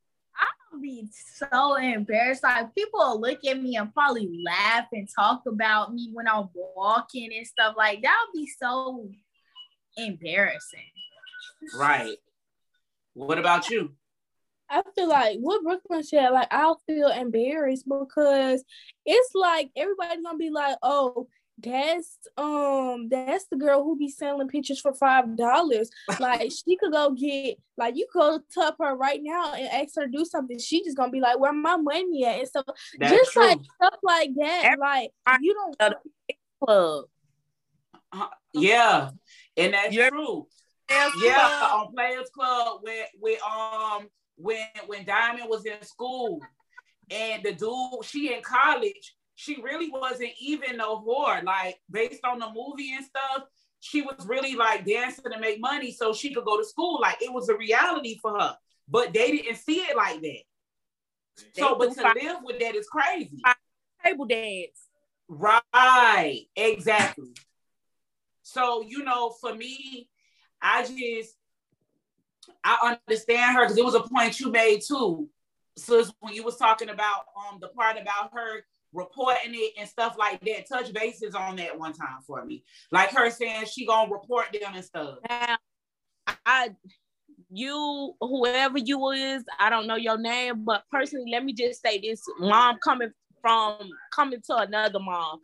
I'll 0.74 0.80
be 0.80 1.08
so 1.12 1.76
embarrassed. 1.76 2.44
Like 2.44 2.74
people 2.76 3.00
will 3.00 3.22
look 3.22 3.46
at 3.46 3.62
me 3.62 3.76
and 3.76 3.94
probably 3.94 4.30
laugh 4.46 4.88
and 4.92 5.08
talk 5.14 5.44
about 5.48 5.94
me 5.94 6.10
when 6.14 6.28
I'm 6.28 6.50
walking 6.76 7.30
and 7.36 7.46
stuff 7.46 7.76
like 7.78 8.02
that. 8.02 8.26
Would 8.28 8.40
be 8.40 8.48
so 8.48 9.10
embarrassing. 9.98 10.80
Right. 11.78 12.18
What 13.14 13.38
about 13.38 13.70
you? 13.70 13.92
I 14.70 14.82
feel 14.96 15.10
like 15.10 15.38
what 15.40 15.64
Brooklyn 15.64 16.04
said, 16.04 16.30
like 16.30 16.48
I'll 16.50 16.82
feel 16.88 17.10
embarrassed 17.10 17.86
because 17.88 18.64
it's 19.06 19.36
like 19.36 19.70
everybody's 19.76 20.24
gonna 20.24 20.38
be 20.38 20.50
like, 20.50 20.78
oh, 20.82 21.28
that's 21.64 22.18
um 22.38 23.08
that's 23.10 23.46
the 23.46 23.56
girl 23.56 23.84
who 23.84 23.98
be 23.98 24.10
selling 24.10 24.48
pictures 24.48 24.80
for 24.80 24.94
five 24.94 25.36
dollars. 25.38 25.90
Like 26.20 26.52
she 26.52 26.76
could 26.78 26.92
go 26.92 27.12
get 27.12 27.58
like 27.78 27.96
you 27.96 28.06
could 28.12 28.42
tap 28.52 28.76
her 28.80 28.96
right 28.96 29.20
now 29.24 29.54
and 29.54 29.68
ask 29.70 29.96
her 29.96 30.06
to 30.06 30.12
do 30.12 30.26
something. 30.26 30.60
She 30.60 30.84
just 30.84 30.98
gonna 30.98 31.12
be 31.12 31.20
like, 31.20 31.40
where 31.40 31.54
my 31.54 31.78
money 31.78 32.26
at? 32.26 32.40
And 32.40 32.48
stuff 32.48 32.66
That's 33.00 33.14
just 33.14 33.32
true. 33.32 33.48
like 33.48 33.60
stuff 33.82 34.00
like 34.04 34.30
that. 34.36 34.62
Every- 34.66 34.78
Like 34.78 35.12
you 35.42 35.54
don't 35.54 35.80
know 35.80 35.98
Club. 36.64 37.06
Uh, 38.12 38.28
yeah, 38.54 39.10
and 39.58 39.74
that's 39.74 39.94
Yeah. 39.96 40.10
true. 40.10 40.48
Club. 40.88 41.12
Yeah, 41.24 41.70
on 41.74 41.92
Players 41.94 42.30
Club 42.34 42.82
with 42.84 43.10
with 43.20 43.40
um 43.44 44.08
when 44.36 44.66
when 44.88 45.06
Diamond 45.06 45.50
was 45.50 45.66
in 45.66 45.82
school 45.84 46.40
and 47.10 47.44
the 47.44 47.54
dude 47.54 48.04
she 48.06 48.34
in 48.34 48.42
college, 48.42 49.16
she 49.36 49.62
really 49.62 49.90
wasn't 49.90 50.32
even 50.40 50.78
no 50.78 51.02
whore. 51.02 51.44
Like 51.44 51.80
based 51.90 52.24
on 52.24 52.40
the 52.40 52.48
movie 52.48 52.94
and 52.94 53.06
stuff, 53.06 53.48
she 53.80 54.02
was 54.02 54.26
really 54.26 54.56
like 54.56 54.86
dancing 54.86 55.32
to 55.32 55.40
make 55.40 55.60
money 55.60 55.92
so 55.92 56.14
she 56.14 56.34
could 56.34 56.46
go 56.46 56.58
to 56.58 56.66
school. 56.66 57.00
Like 57.02 57.22
it 57.22 57.34
was 57.34 57.50
a 57.50 57.58
reality 57.58 58.18
for 58.22 58.40
her. 58.40 58.56
But 58.88 59.14
they 59.14 59.32
didn't 59.32 59.58
see 59.58 59.78
it 59.78 59.96
like 59.96 60.22
that. 60.22 60.44
So, 61.54 61.76
but 61.78 61.94
to 61.94 62.02
find- 62.02 62.20
live 62.22 62.38
with 62.44 62.60
that 62.60 62.76
is 62.76 62.88
crazy. 62.88 63.42
Table 64.04 64.26
dance. 64.26 64.88
Right, 65.28 66.46
exactly. 66.56 67.34
So, 68.44 68.84
you 68.86 69.04
know, 69.04 69.34
for 69.42 69.56
me, 69.56 70.10
I 70.62 70.84
just 70.84 71.36
I 72.64 72.96
understand 73.08 73.56
her 73.56 73.64
because 73.64 73.78
it 73.78 73.86
was 73.86 73.96
a 73.96 74.02
point 74.02 74.40
you 74.40 74.52
made 74.52 74.82
too. 74.86 75.30
So 75.78 76.04
when 76.20 76.34
you 76.34 76.44
was 76.44 76.58
talking 76.58 76.90
about 76.90 77.26
um 77.38 77.60
the 77.60 77.70
part 77.70 77.98
about 78.00 78.32
her 78.34 78.64
reporting 78.94 79.54
it 79.54 79.74
and 79.78 79.88
stuff 79.88 80.16
like 80.18 80.40
that, 80.42 80.68
touch 80.68 80.94
bases 80.94 81.36
on 81.36 81.56
that 81.58 81.78
one 81.78 81.94
time 81.94 82.22
for 82.26 82.46
me. 82.46 82.64
Like 82.92 83.12
her 83.12 83.30
saying 83.30 83.66
she 83.66 83.86
gonna 83.86 84.12
report 84.12 84.48
them 84.54 84.74
and 84.74 84.86
stuff. 84.86 85.18
Now, 85.30 85.58
I, 86.46 86.70
you, 87.50 88.14
whoever 88.20 88.78
you 88.78 89.12
is, 89.12 89.44
I 89.60 89.70
don't 89.70 89.88
know 89.88 89.96
your 89.96 90.18
name, 90.18 90.64
but 90.64 90.84
personally, 90.92 91.32
let 91.32 91.44
me 91.44 91.54
just 91.54 91.82
say 91.82 92.00
this: 92.00 92.22
mom 92.40 92.78
coming 92.84 93.12
from 93.42 93.90
coming 94.14 94.42
to 94.48 94.56
another 94.58 95.00
mom. 95.00 95.40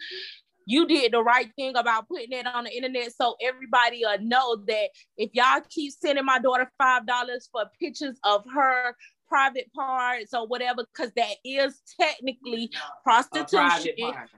You 0.65 0.85
did 0.85 1.13
the 1.13 1.23
right 1.23 1.49
thing 1.55 1.75
about 1.75 2.07
putting 2.07 2.31
it 2.31 2.45
on 2.45 2.65
the 2.65 2.75
internet 2.75 3.11
so 3.11 3.35
everybody 3.41 4.01
will 4.03 4.21
know 4.21 4.55
that 4.67 4.89
if 5.17 5.31
y'all 5.33 5.61
keep 5.67 5.91
sending 5.91 6.25
my 6.25 6.37
daughter 6.37 6.71
five 6.77 7.07
dollars 7.07 7.49
for 7.51 7.65
pictures 7.79 8.19
of 8.23 8.43
her 8.53 8.95
private 9.29 9.71
parts 9.73 10.33
or 10.33 10.47
whatever, 10.47 10.85
because 10.93 11.11
that 11.15 11.35
is 11.45 11.81
technically 11.99 12.71
prostitution. 13.03 13.93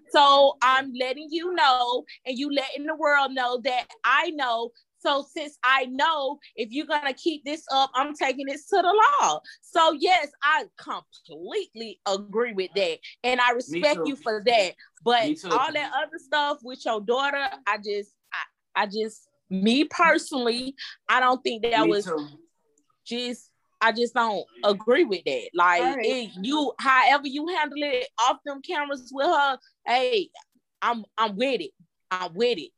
So 0.10 0.58
I'm 0.62 0.92
letting 1.00 1.30
you 1.32 1.54
know, 1.56 2.04
and 2.26 2.38
you 2.38 2.54
letting 2.54 2.86
the 2.86 2.96
world 2.96 3.32
know 3.32 3.60
that 3.64 3.88
I 4.04 4.32
know. 4.32 4.72
So 5.00 5.26
since 5.36 5.58
I 5.64 5.86
know, 5.86 6.38
if 6.56 6.72
you're 6.72 6.86
gonna 6.86 7.16
keep 7.16 7.44
this 7.44 7.66
up, 7.72 7.90
I'm 7.96 8.14
taking 8.14 8.46
this 8.46 8.68
to 8.68 8.76
the 8.76 9.04
law. 9.22 9.40
So 9.62 9.94
yes, 10.00 10.30
I 10.44 10.66
completely 10.78 12.00
agree 12.08 12.54
with 12.54 12.70
that, 12.76 13.00
and 13.24 13.42
I 13.42 13.52
respect 13.52 14.02
you 14.06 14.16
for 14.16 14.44
that. 14.46 14.74
But 15.04 15.44
all 15.46 15.74
that 15.74 15.92
other 15.96 16.20
stuff 16.20 16.60
with 16.64 16.86
your 16.86 17.02
daughter, 17.02 17.48
I 17.66 17.78
just, 17.78 18.14
I, 18.32 18.84
I 18.84 18.86
just, 18.86 19.28
me 19.50 19.86
personally, 19.86 20.76
I 21.10 21.20
don't 21.20 21.44
think 21.44 21.64
that 21.64 21.82
Me 21.82 21.90
was 21.90 22.06
too. 22.06 22.28
just 23.04 23.51
I 23.82 23.92
just 23.92 24.14
don't 24.14 24.46
agree 24.64 25.04
with 25.06 25.24
that. 25.26 25.50
Like 25.54 25.82
Right. 25.82 26.06
it, 26.06 26.32
you, 26.42 26.72
however 26.80 27.28
you 27.28 27.48
handle 27.48 27.80
it 27.82 28.08
off 28.20 28.38
them 28.46 28.62
cameras 28.62 29.10
with 29.14 29.26
her, 29.28 29.58
hey, 29.88 30.30
I'm 30.82 31.04
I'm 31.18 31.36
with 31.36 31.62
it. 31.62 31.72
I'm 32.12 32.34
with 32.34 32.58
it. 32.60 32.72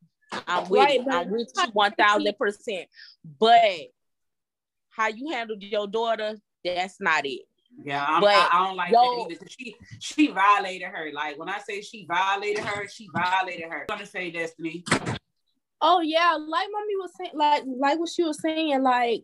I'm 0.48 0.70
with 0.70 0.80
Right, 0.80 1.00
it. 1.00 1.06
I'm 1.12 1.30
with 1.30 1.48
you 1.56 1.63
one 1.74 1.94
thousand 1.94 2.34
percent. 2.38 2.88
But 3.39 3.62
how 4.89 5.08
you 5.08 5.30
handled 5.32 5.62
your 5.63 5.88
daughter, 5.88 6.38
that's 6.63 7.00
not 7.02 7.26
it. 7.26 7.42
Yeah, 7.84 8.06
I'm, 8.08 8.22
But, 8.22 8.36
I, 8.36 8.50
I 8.54 8.66
don't 8.68 8.78
like 8.78 8.92
yo- 8.92 9.02
that 9.02 9.32
either. 9.32 9.39
'cause 9.39 9.56
She 9.60 9.76
she 10.00 10.28
violated 10.28 10.88
her. 10.88 11.12
Like 11.12 11.38
when 11.38 11.50
I 11.50 11.60
say 11.60 11.82
she 11.82 12.06
violated 12.06 12.63
her, 12.63 12.88
she 12.88 13.10
violated 13.13 13.70
her. 13.70 13.82
I'm 13.89 13.98
gonna 13.98 14.06
say 14.06 14.32
Destiny. 14.32 14.84
Oh 15.82 16.00
yeah, 16.02 16.38
like 16.39 16.68
mommy 16.72 16.96
was 16.98 17.12
saying, 17.18 17.32
like 17.36 17.63
like 17.66 18.00
what 18.00 18.10
she 18.10 18.24
was 18.24 18.39
saying, 18.42 18.82
like 18.84 19.24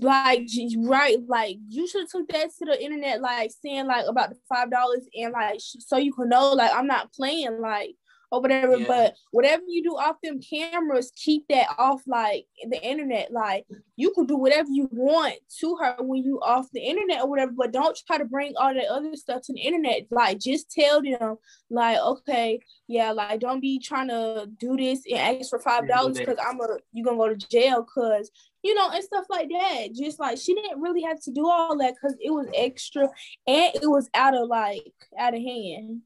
like 0.00 0.46
right, 0.78 1.18
like 1.26 1.56
you 1.68 1.86
should 1.88 2.02
have 2.02 2.10
took 2.10 2.28
that 2.28 2.50
to 2.58 2.64
the 2.66 2.82
internet, 2.82 3.20
like 3.20 3.50
saying 3.62 3.86
like 3.86 4.04
about 4.06 4.30
the 4.30 4.36
five 4.48 4.70
dollars 4.70 5.06
and 5.14 5.32
like 5.32 5.58
so 5.58 5.96
you 5.96 6.12
can 6.12 6.28
know 6.28 6.52
like 6.52 6.70
I'm 6.74 6.86
not 6.86 7.12
playing 7.12 7.60
like 7.60 7.96
or 8.30 8.40
whatever. 8.40 8.76
Yeah. 8.76 8.86
But 8.86 9.14
whatever 9.30 9.62
you 9.68 9.82
do 9.82 9.96
off 9.96 10.16
them 10.22 10.40
cameras, 10.40 11.12
keep 11.14 11.46
that 11.48 11.68
off 11.78 12.02
like 12.06 12.46
the 12.68 12.82
internet. 12.82 13.32
Like 13.32 13.66
you 13.96 14.12
can 14.12 14.26
do 14.26 14.36
whatever 14.36 14.68
you 14.70 14.88
want 14.92 15.36
to 15.60 15.76
her 15.76 15.96
when 16.00 16.22
you 16.22 16.40
off 16.40 16.66
the 16.72 16.80
internet 16.80 17.22
or 17.22 17.28
whatever, 17.28 17.52
but 17.56 17.72
don't 17.72 17.98
try 18.06 18.18
to 18.18 18.24
bring 18.24 18.54
all 18.56 18.74
that 18.74 18.88
other 18.88 19.16
stuff 19.16 19.42
to 19.42 19.52
the 19.52 19.60
internet. 19.60 20.06
Like 20.10 20.38
just 20.38 20.70
tell 20.70 21.02
them 21.02 21.36
like 21.70 21.98
okay 21.98 22.60
yeah, 22.90 23.12
like 23.12 23.38
don't 23.38 23.60
be 23.60 23.78
trying 23.78 24.08
to 24.08 24.48
do 24.58 24.76
this 24.76 25.04
and 25.08 25.38
ask 25.40 25.50
for 25.50 25.60
five 25.60 25.86
dollars 25.86 26.18
because 26.18 26.38
I'm 26.44 26.60
a 26.60 26.78
you 26.92 27.04
gonna 27.04 27.16
go 27.16 27.28
to 27.28 27.36
jail 27.36 27.82
because 27.82 28.32
you 28.64 28.74
know 28.74 28.90
and 28.90 29.04
stuff 29.04 29.26
like 29.30 29.48
that. 29.48 29.90
Just 29.94 30.18
like 30.18 30.38
she 30.38 30.54
didn't 30.54 30.80
really 30.80 31.02
have 31.02 31.20
to 31.22 31.30
do 31.30 31.48
all 31.48 31.78
that 31.78 31.94
because 31.94 32.16
it 32.20 32.32
was 32.32 32.48
extra 32.52 33.04
and 33.46 33.74
it 33.76 33.88
was 33.88 34.10
out 34.12 34.34
of 34.34 34.48
like 34.48 34.92
out 35.16 35.36
of 35.36 35.40
hand. 35.40 36.02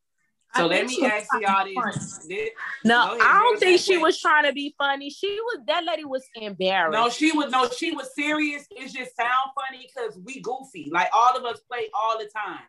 So 0.57 0.64
I 0.64 0.67
let 0.67 0.87
me 0.87 1.05
ask 1.05 1.29
trying 1.31 1.67
to 1.67 1.73
y'all 1.75 1.93
this. 1.93 2.19
this 2.29 2.51
No, 2.85 3.07
ahead, 3.14 3.21
I 3.23 3.38
don't 3.40 3.59
think 3.59 3.81
she 3.81 3.97
what? 3.97 4.07
was 4.07 4.21
trying 4.21 4.45
to 4.45 4.53
be 4.53 4.75
funny. 4.79 5.11
She 5.11 5.38
was 5.40 5.61
that 5.67 5.85
lady 5.85 6.05
was 6.05 6.25
embarrassed. 6.35 6.93
no, 6.93 7.09
she 7.11 7.33
was 7.33 7.51
no, 7.51 7.69
she 7.69 7.93
was 7.93 8.14
serious. 8.14 8.64
It 8.71 8.93
just 8.93 9.17
sound 9.17 9.51
funny 9.55 9.88
because 9.93 10.19
we 10.25 10.40
goofy. 10.40 10.90
Like 10.93 11.09
all 11.12 11.37
of 11.37 11.45
us 11.45 11.61
play 11.71 11.88
all 11.93 12.19
the 12.19 12.27
time. 12.35 12.61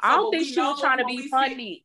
I 0.00 0.16
don't 0.16 0.30
think 0.30 0.46
she 0.46 0.60
was 0.60 0.80
trying 0.80 0.98
to 0.98 1.04
be 1.04 1.16
we 1.16 1.22
see- 1.24 1.28
funny. 1.28 1.84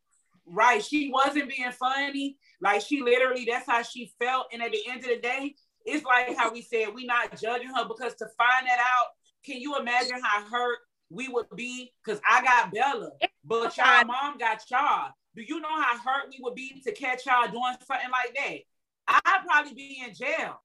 Right. 0.49 0.83
She 0.83 1.11
wasn't 1.11 1.49
being 1.49 1.71
funny. 1.73 2.37
Like 2.61 2.81
she 2.81 3.01
literally, 3.01 3.45
that's 3.49 3.67
how 3.69 3.83
she 3.83 4.13
felt. 4.19 4.47
And 4.53 4.61
at 4.63 4.71
the 4.71 4.79
end 4.89 5.01
of 5.01 5.09
the 5.09 5.17
day, 5.17 5.55
it's 5.85 6.05
like 6.05 6.35
how 6.37 6.51
we 6.51 6.61
said 6.61 6.93
we 6.95 7.05
not 7.05 7.37
judging 7.39 7.67
her 7.69 7.85
because 7.85 8.15
to 8.15 8.25
find 8.37 8.65
that 8.65 8.79
out, 8.79 9.07
can 9.45 9.59
you 9.61 9.77
imagine 9.77 10.19
how 10.23 10.43
hurt 10.45 10.79
we 11.09 11.27
would 11.27 11.47
be? 11.55 11.91
Because 12.03 12.21
I 12.29 12.41
got 12.43 12.73
Bella, 12.73 13.11
but 13.43 13.75
y'all 13.77 14.05
mom 14.05 14.37
got 14.37 14.61
y'all. 14.69 15.11
Do 15.37 15.43
you 15.43 15.59
know 15.59 15.69
how 15.69 15.99
hurt 15.99 16.29
we 16.31 16.39
would 16.41 16.55
be 16.55 16.81
to 16.83 16.91
catch 16.91 17.27
y'all 17.27 17.47
doing 17.47 17.75
something 17.87 18.09
like 18.11 18.35
that? 18.35 19.21
I'd 19.23 19.45
probably 19.45 19.75
be 19.75 20.01
in 20.03 20.11
jail. 20.15 20.59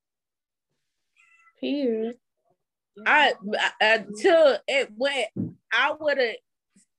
Here. 1.60 2.14
Mm-hmm. 2.98 3.02
I 3.06 3.34
until 3.80 4.56
it 4.66 4.90
went, 4.96 5.28
I 5.70 5.94
would 6.00 6.16
have 6.16 6.36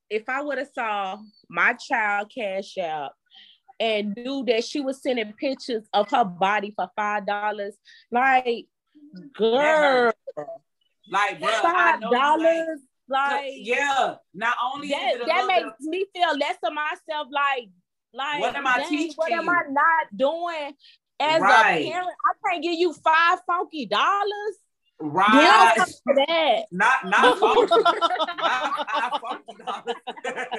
if 0.08 0.30
I 0.30 0.44
would 0.44 0.60
have 0.60 0.70
saw 0.74 1.18
my 1.50 1.74
child 1.74 2.32
cash 2.34 2.78
out 2.78 3.14
and 3.80 4.16
knew 4.16 4.46
that 4.46 4.64
she 4.64 4.80
was 4.80 5.02
sending 5.02 5.34
pictures 5.34 5.84
of 5.94 6.12
her 6.12 6.24
body 6.24 6.74
for 6.76 6.90
five 6.96 7.26
dollars, 7.26 7.76
like 8.12 8.68
girl, 9.36 10.14
like 11.12 11.40
bro, 11.40 11.50
five 11.50 12.02
dollars, 12.02 12.80
like 13.13 13.54
yeah. 13.56 14.15
Not 14.34 14.58
only 14.73 14.89
that, 14.89 15.13
that 15.26 15.47
makes 15.47 15.69
bit, 15.80 15.89
me 15.89 16.06
feel 16.13 16.38
less 16.38 16.58
of 16.63 16.73
myself, 16.73 17.28
like 17.32 17.69
like 18.13 18.41
what 18.41 18.56
am 18.56 18.67
I 18.67 18.78
dang, 18.80 18.89
teaching? 18.89 19.13
What 19.15 19.32
am 19.32 19.49
I 19.49 19.62
not 19.69 20.17
doing? 20.17 20.73
As 21.19 21.41
right. 21.41 21.78
a 21.78 21.91
parent, 21.91 22.10
I 22.10 22.49
can't 22.49 22.63
give 22.63 22.73
you 22.73 22.93
five 22.93 23.39
funky 23.45 23.86
dollars. 23.86 24.58
Right. 24.99 25.78
that. 26.15 26.63
Not 26.71 27.06
not 27.06 27.38
funky. 27.39 27.76
not, 27.84 28.38
not 28.39 29.21
funky 29.21 29.63
dollars. 29.63 29.95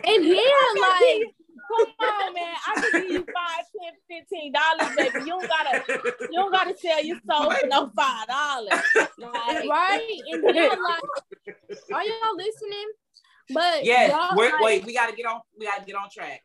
and 0.05 0.25
yeah, 0.25 0.81
like 0.81 1.35
come 1.69 2.09
on, 2.09 2.35
man. 2.35 2.55
I 2.67 2.81
can 2.81 3.03
give 3.03 3.11
you 3.11 3.25
five, 3.25 3.65
ten, 3.81 3.93
fifteen 4.09 4.53
dollars, 4.53 4.97
baby. 4.97 5.21
You 5.21 5.27
don't 5.27 5.49
gotta 5.49 6.03
you 6.21 6.39
don't 6.39 6.53
gotta 6.53 6.77
sell 6.77 7.05
your 7.05 7.19
soul 7.29 7.51
for 7.51 7.67
no 7.67 7.91
five 7.97 8.27
dollars. 8.27 8.81
Like, 9.19 9.69
right? 9.69 10.21
And 10.33 10.45
then 10.45 10.83
like 10.83 11.03
are 11.93 12.03
y'all 12.03 12.37
listening? 12.37 12.93
But 13.51 13.85
yeah, 13.85 14.35
wait, 14.35 14.53
like, 14.53 14.63
wait, 14.63 14.85
we 14.85 14.95
gotta 14.95 15.15
get 15.15 15.27
on 15.27 15.41
we 15.59 15.67
gotta 15.67 15.85
get 15.85 15.97
on 15.97 16.09
track. 16.11 16.43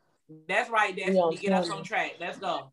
That's 0.47 0.69
right, 0.69 0.95
that's 0.95 1.15
Destiny. 1.15 1.37
Get 1.37 1.53
us 1.53 1.69
on 1.69 1.83
track. 1.83 2.15
Let's 2.19 2.37
go. 2.37 2.71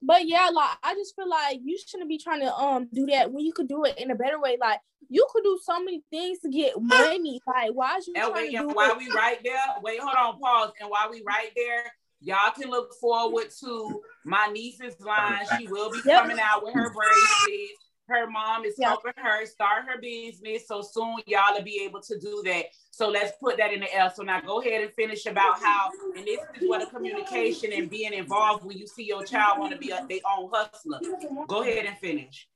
But 0.00 0.26
yeah, 0.26 0.48
like 0.52 0.76
I 0.82 0.94
just 0.94 1.16
feel 1.16 1.28
like 1.28 1.58
you 1.62 1.78
shouldn't 1.78 2.08
be 2.08 2.18
trying 2.18 2.40
to 2.40 2.54
um 2.54 2.88
do 2.92 3.06
that 3.06 3.32
when 3.32 3.44
you 3.44 3.52
could 3.52 3.68
do 3.68 3.84
it 3.84 3.98
in 3.98 4.10
a 4.10 4.14
better 4.14 4.40
way. 4.40 4.56
Like 4.60 4.80
you 5.08 5.26
could 5.32 5.42
do 5.42 5.58
so 5.62 5.82
many 5.82 6.02
things 6.10 6.38
to 6.40 6.50
get 6.50 6.74
money. 6.80 7.40
Like 7.46 7.70
why 7.72 7.96
is 7.96 8.06
you 8.06 8.14
and 8.16 8.30
trying 8.30 8.34
wait, 8.34 8.50
to 8.52 8.58
do 8.58 8.68
while 8.68 8.92
it? 8.92 8.98
we 8.98 9.10
right 9.10 9.38
there, 9.42 9.58
wait, 9.82 10.00
hold 10.00 10.14
on, 10.14 10.40
pause. 10.40 10.72
And 10.80 10.90
while 10.90 11.10
we 11.10 11.22
right 11.26 11.50
there, 11.56 11.84
y'all 12.20 12.52
can 12.52 12.70
look 12.70 12.94
forward 13.00 13.46
to 13.60 14.00
my 14.24 14.46
niece's 14.52 15.00
line. 15.00 15.44
She 15.58 15.66
will 15.66 15.90
be 15.90 16.00
yep. 16.04 16.22
coming 16.22 16.38
out 16.40 16.62
with 16.64 16.74
her 16.74 16.92
braces 16.92 17.67
her 18.08 18.28
mom 18.28 18.64
is 18.64 18.74
yep. 18.78 18.88
helping 18.88 19.12
her 19.16 19.46
start 19.46 19.84
her 19.86 20.00
business. 20.00 20.66
So 20.66 20.82
soon 20.82 21.16
y'all 21.26 21.54
will 21.54 21.62
be 21.62 21.82
able 21.84 22.00
to 22.00 22.18
do 22.18 22.42
that. 22.46 22.66
So 22.90 23.08
let's 23.08 23.32
put 23.40 23.58
that 23.58 23.72
in 23.72 23.80
the 23.80 23.94
air. 23.94 24.10
So 24.14 24.22
now 24.22 24.40
go 24.40 24.60
ahead 24.60 24.82
and 24.82 24.92
finish 24.92 25.26
about 25.26 25.60
how, 25.60 25.90
and 26.16 26.26
this 26.26 26.40
is 26.60 26.68
what 26.68 26.82
a 26.82 26.86
communication 26.86 27.72
and 27.72 27.88
being 27.88 28.12
involved 28.12 28.64
when 28.64 28.78
you 28.78 28.86
see 28.86 29.04
your 29.04 29.24
child 29.24 29.58
want 29.58 29.72
to 29.72 29.78
be 29.78 29.90
a, 29.90 30.04
their 30.08 30.20
own 30.36 30.50
hustler. 30.52 31.00
Go 31.46 31.62
ahead 31.62 31.86
and 31.86 31.96
finish. 31.98 32.48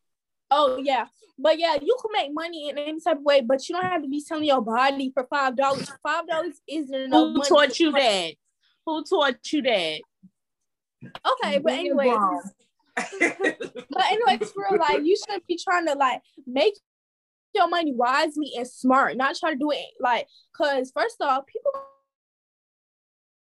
Oh 0.55 0.77
yeah, 0.77 1.07
but 1.39 1.59
yeah, 1.59 1.77
you 1.81 1.97
can 2.03 2.11
make 2.13 2.35
money 2.35 2.69
in 2.69 2.77
any 2.77 3.01
type 3.01 3.17
of 3.17 3.23
way, 3.23 3.41
but 3.41 3.67
you 3.67 3.75
don't 3.75 3.85
have 3.87 4.03
to 4.03 4.09
be 4.09 4.21
selling 4.21 4.45
your 4.45 4.61
body 4.61 5.11
for 5.15 5.27
five 5.31 5.57
dollars. 5.57 5.91
Five 6.03 6.27
dollars 6.27 6.61
isn't 6.69 6.95
enough. 6.95 7.35
Who 7.35 7.43
taught 7.43 7.81
you 7.81 7.91
that? 7.93 8.35
Who 8.85 9.03
taught 9.03 9.53
you 9.53 9.63
that? 9.63 10.01
Okay, 11.05 11.59
but 11.59 11.73
anyway, 11.73 12.15
but 12.97 14.05
anyway, 14.11 14.39
it's 14.41 14.53
real. 14.57 14.79
Like 14.79 15.05
you 15.05 15.17
shouldn't 15.17 15.47
be 15.47 15.59
trying 15.63 15.87
to 15.87 15.95
like 15.95 16.21
make 16.47 16.75
your 17.55 17.69
money 17.69 17.93
wisely 17.95 18.53
and 18.57 18.67
smart, 18.67 19.17
not 19.17 19.37
try 19.37 19.53
to 19.53 19.59
do 19.59 19.71
it 19.71 19.87
like 20.01 20.27
because 20.53 20.93
first 20.95 21.17
off, 21.21 21.47
people 21.47 21.73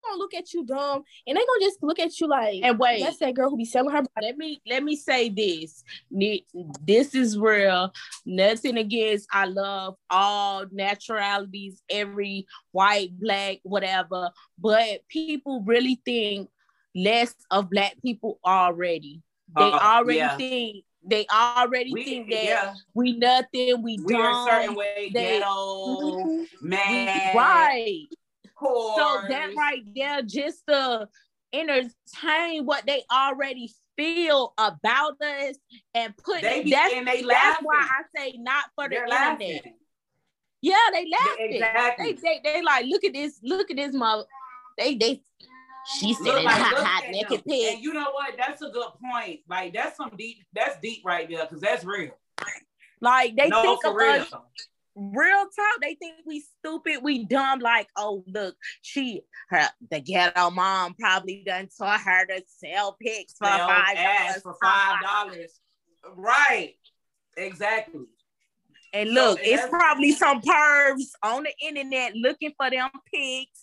gonna 0.04 0.18
look 0.18 0.34
at 0.34 0.54
you 0.54 0.66
dumb 0.66 1.04
and 1.28 1.38
they 1.38 1.42
gonna 1.42 1.60
just 1.62 1.82
look 1.82 2.00
at 2.00 2.20
you 2.20 2.28
like 2.28 2.60
and 2.64 2.80
wait 2.80 3.02
that's 3.04 3.18
that 3.18 3.34
girl 3.34 3.50
who 3.50 3.58
be 3.58 3.66
selling 3.66 3.94
her 3.94 4.02
body. 4.02 4.28
let 4.28 4.38
me 4.38 4.62
let 4.68 4.84
me 4.84 4.96
say 4.96 5.30
this 5.30 5.84
this 6.86 7.16
is 7.16 7.38
real 7.38 7.92
nothing 8.26 8.78
against 8.78 9.28
i 9.32 9.46
love 9.46 9.96
all 10.10 10.66
naturalities 10.72 11.82
every 11.90 12.46
white 12.72 13.12
black 13.20 13.58
whatever 13.64 14.32
but 14.58 15.02
people 15.10 15.62
really 15.66 16.02
think 16.06 16.50
less 16.96 17.36
of 17.52 17.70
black 17.70 17.96
people 18.02 18.40
already 18.46 19.22
they 19.56 19.64
uh, 19.64 19.80
already 19.80 20.18
yeah. 20.18 20.38
think 20.38 20.86
they 21.04 21.26
already 21.32 21.94
we, 21.94 22.04
think 22.04 22.30
that 22.30 22.44
yeah. 22.44 22.74
we 22.94 23.18
nothing, 23.18 23.82
we, 23.82 24.00
we 24.04 24.14
are 24.16 24.32
a 24.32 24.52
certain 24.52 24.76
way, 24.76 25.10
they, 25.14 25.40
ghetto, 25.40 26.46
man, 26.62 27.36
right. 27.36 28.08
Poor. 28.58 28.96
So 28.98 29.22
that 29.30 29.52
right 29.56 29.84
there, 29.96 30.22
just 30.22 30.64
to 30.68 31.08
entertain 31.54 32.66
what 32.66 32.86
they 32.86 33.04
already 33.12 33.72
feel 33.96 34.54
about 34.58 35.22
us 35.22 35.56
and 35.94 36.16
put 36.18 36.42
they 36.42 36.64
be, 36.64 36.72
that's, 36.72 36.94
and 36.94 37.08
they 37.08 37.22
that's 37.22 37.60
why 37.62 37.82
I 37.82 38.04
say 38.16 38.36
not 38.38 38.66
for 38.76 38.86
the 38.86 38.96
They're 38.96 39.06
internet. 39.06 39.32
Laughing. 39.32 39.74
Yeah, 40.62 40.76
they 40.92 41.08
laughing. 41.10 41.54
Exactly. 41.54 42.14
They, 42.14 42.22
they 42.22 42.42
they 42.44 42.62
like 42.62 42.86
look 42.86 43.04
at 43.06 43.14
this, 43.14 43.40
look 43.44 43.72
at 43.72 43.78
this 43.78 43.94
mother. 43.94 44.26
They 44.78 44.96
they 44.96 45.22
she 45.98 46.14
said 46.14 46.26
Look 46.26 46.44
like, 46.44 46.56
hot, 46.56 46.72
look 46.78 46.86
hot 46.86 47.04
at 47.06 47.12
naked 47.12 47.44
pig. 47.46 47.74
And 47.76 47.84
you 47.84 47.94
know 47.94 48.12
what? 48.12 48.36
That's 48.38 48.62
a 48.62 48.70
good 48.70 48.90
point. 49.04 49.42
Like 49.50 49.74
that's 49.74 49.98
some 49.98 50.12
deep. 50.18 50.44
That's 50.54 50.80
deep 50.82 51.02
right 51.06 51.28
there 51.30 51.46
because 51.46 51.62
that's 51.62 51.84
real. 51.84 52.12
Like 53.02 53.36
they 53.36 53.48
No, 53.50 53.62
think 53.62 53.86
of 53.86 53.96
real. 53.96 54.22
us 54.22 54.34
real 54.96 55.40
talk. 55.46 55.82
They 55.82 55.96
think 55.96 56.16
we 56.26 56.42
stupid, 56.60 57.00
we 57.02 57.26
dumb. 57.26 57.60
Like, 57.60 57.88
oh 57.96 58.24
look, 58.28 58.56
she 58.82 59.22
her 59.50 59.68
the 59.90 60.00
ghetto 60.02 60.50
mom 60.52 60.94
probably 61.00 61.44
done 61.46 61.70
taught 61.78 62.02
her 62.02 62.26
to 62.28 62.44
sell 62.48 62.98
pics 63.02 63.34
for 63.38 63.48
Sell 63.48 63.68
five 63.68 63.96
dollars. 63.96 64.42
for 64.44 64.56
five 64.62 65.02
dollars. 65.02 65.60
Right. 66.16 66.76
Exactly. 67.38 68.02
And 68.92 69.12
look, 69.12 69.38
So, 69.38 69.44
it's 69.46 69.68
probably 69.70 70.12
some 70.12 70.42
pervs 70.42 71.12
on 71.24 71.44
the 71.44 71.54
internet 71.66 72.16
looking 72.16 72.52
for 72.58 72.70
them 72.70 72.90
pics. 73.14 73.62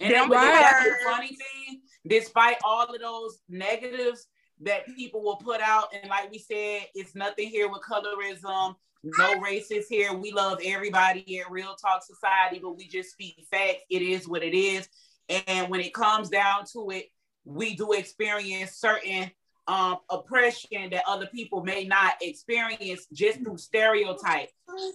And 0.00 0.28
but 0.28 0.40
that's 0.40 0.84
the 0.84 0.94
funny 1.04 1.28
thing, 1.28 1.80
despite 2.06 2.56
all 2.64 2.86
of 2.86 3.00
those 3.00 3.40
negatives 3.48 4.28
that 4.60 4.86
people 4.86 5.22
will 5.22 5.36
put 5.36 5.60
out, 5.60 5.88
and 5.94 6.08
like 6.08 6.30
we 6.30 6.38
said, 6.38 6.82
it's 6.94 7.14
nothing 7.14 7.48
here 7.48 7.68
with 7.68 7.82
colorism, 7.82 8.74
no 9.02 9.34
racist 9.40 9.86
here. 9.88 10.12
We 10.12 10.32
love 10.32 10.58
everybody 10.64 11.40
at 11.40 11.50
Real 11.50 11.74
Talk 11.74 12.02
Society, 12.04 12.60
but 12.60 12.76
we 12.76 12.88
just 12.88 13.10
speak 13.10 13.44
facts. 13.50 13.82
It 13.90 14.02
is 14.02 14.26
what 14.28 14.42
it 14.42 14.56
is. 14.56 14.88
And 15.46 15.68
when 15.68 15.80
it 15.80 15.94
comes 15.94 16.28
down 16.28 16.64
to 16.72 16.90
it, 16.90 17.06
we 17.44 17.76
do 17.76 17.92
experience 17.92 18.72
certain 18.72 19.30
um, 19.66 19.98
oppression 20.10 20.90
that 20.90 21.04
other 21.06 21.26
people 21.26 21.62
may 21.62 21.84
not 21.84 22.14
experience 22.22 23.06
just 23.12 23.40
through 23.40 23.58
stereotype. 23.58 24.48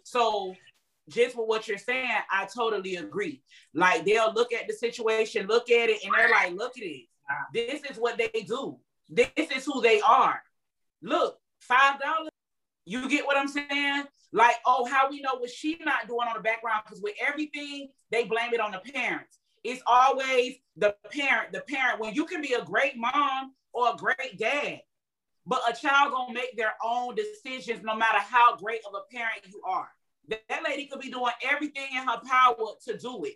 So 0.03 0.55
just 1.09 1.37
with 1.37 1.47
what 1.47 1.67
you're 1.67 1.77
saying, 1.77 2.09
I 2.31 2.47
totally 2.53 2.95
agree. 2.95 3.41
Like 3.73 4.05
they'll 4.05 4.33
look 4.33 4.53
at 4.53 4.67
the 4.67 4.73
situation, 4.73 5.47
look 5.47 5.69
at 5.69 5.89
it, 5.89 6.03
and 6.03 6.13
they're 6.13 6.29
like, 6.29 6.53
look 6.53 6.77
at 6.77 6.83
it. 6.83 7.05
This 7.53 7.81
is 7.89 7.97
what 7.97 8.17
they 8.17 8.41
do. 8.41 8.77
This 9.09 9.29
is 9.37 9.65
who 9.65 9.81
they 9.81 10.01
are. 10.01 10.41
Look, 11.01 11.37
five 11.59 11.99
dollars. 11.99 12.29
You 12.85 13.09
get 13.09 13.25
what 13.25 13.37
I'm 13.37 13.47
saying? 13.47 14.03
Like, 14.31 14.55
oh, 14.65 14.85
how 14.85 15.09
we 15.09 15.21
know 15.21 15.35
what 15.37 15.49
she 15.49 15.79
not 15.85 16.07
doing 16.07 16.27
on 16.27 16.35
the 16.35 16.41
background? 16.41 16.83
Because 16.85 17.01
with 17.01 17.13
everything, 17.25 17.89
they 18.11 18.23
blame 18.25 18.53
it 18.53 18.59
on 18.59 18.71
the 18.71 18.79
parents. 18.79 19.39
It's 19.63 19.81
always 19.85 20.55
the 20.75 20.95
parent, 21.11 21.53
the 21.53 21.61
parent. 21.61 21.99
When 21.99 22.13
you 22.13 22.25
can 22.25 22.41
be 22.41 22.53
a 22.53 22.65
great 22.65 22.97
mom 22.97 23.53
or 23.71 23.93
a 23.93 23.95
great 23.95 24.37
dad, 24.37 24.81
but 25.45 25.61
a 25.69 25.73
child 25.73 26.11
gonna 26.13 26.33
make 26.33 26.57
their 26.57 26.73
own 26.83 27.15
decisions 27.15 27.83
no 27.83 27.95
matter 27.95 28.19
how 28.19 28.55
great 28.57 28.81
of 28.87 28.93
a 28.95 29.13
parent 29.15 29.41
you 29.45 29.61
are. 29.65 29.89
That, 30.29 30.63
lady 30.63 30.87
could 30.87 31.01
be 31.01 31.11
doing 31.11 31.31
everything 31.43 31.87
in 31.91 32.07
her 32.07 32.19
power 32.25 32.55
to 32.85 32.97
do 32.97 33.23
it. 33.25 33.35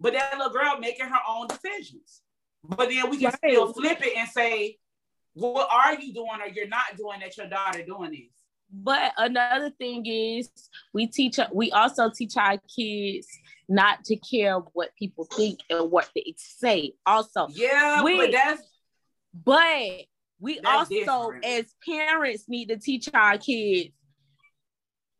But 0.00 0.12
that 0.14 0.36
little 0.36 0.52
girl 0.52 0.78
making 0.78 1.06
her 1.06 1.20
own 1.28 1.46
decisions. 1.46 2.22
But 2.64 2.88
then 2.90 3.08
we 3.10 3.18
can 3.18 3.26
Right. 3.26 3.52
still 3.52 3.72
flip 3.72 4.00
it 4.04 4.16
and 4.16 4.28
say, 4.28 4.78
what 5.34 5.68
are 5.70 5.94
you 5.94 6.12
doing 6.12 6.40
or 6.40 6.48
you're 6.48 6.66
not 6.68 6.96
doing 6.96 7.20
that 7.20 7.36
your 7.36 7.46
daughter 7.48 7.82
doing 7.84 8.10
this? 8.10 8.32
But 8.70 9.12
another 9.16 9.70
thing 9.70 10.04
is 10.06 10.50
we 10.92 11.06
teach 11.06 11.38
we 11.52 11.70
also 11.70 12.10
teach 12.10 12.36
our 12.36 12.58
kids 12.74 13.28
not 13.68 14.04
to 14.06 14.16
care 14.16 14.58
what 14.58 14.90
people 14.98 15.24
think 15.24 15.60
and 15.70 15.90
what 15.90 16.10
they 16.16 16.34
say. 16.36 16.94
Also, 17.06 17.46
Yeah, 17.50 18.02
We- 18.02 18.16
but 18.16 18.32
that's 18.32 18.62
but 19.32 20.06
we 20.40 20.58
That's 20.60 20.90
also 20.90 21.32
different. 21.32 21.44
as 21.44 21.74
parents 21.86 22.48
need 22.48 22.68
to 22.70 22.76
teach 22.78 23.08
our 23.14 23.38
kids 23.38 23.94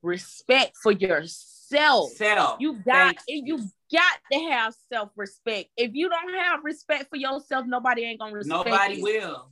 respect 0.06 0.76
for 0.82 0.92
yourself. 0.92 2.12
self. 2.12 2.56
You 2.60 2.80
got 2.86 3.16
and 3.28 3.46
you 3.46 3.58
got 3.92 4.18
to 4.32 4.38
have 4.50 4.74
self-respect. 4.92 5.70
If 5.76 5.90
you 5.94 6.08
don't 6.08 6.34
have 6.34 6.60
respect 6.62 7.10
for 7.10 7.16
yourself, 7.16 7.66
nobody 7.66 8.04
ain't 8.04 8.20
gonna 8.20 8.34
respect 8.34 8.66
you. 8.66 8.70
Nobody 8.70 8.96
you. 8.96 9.02
will. 9.02 9.50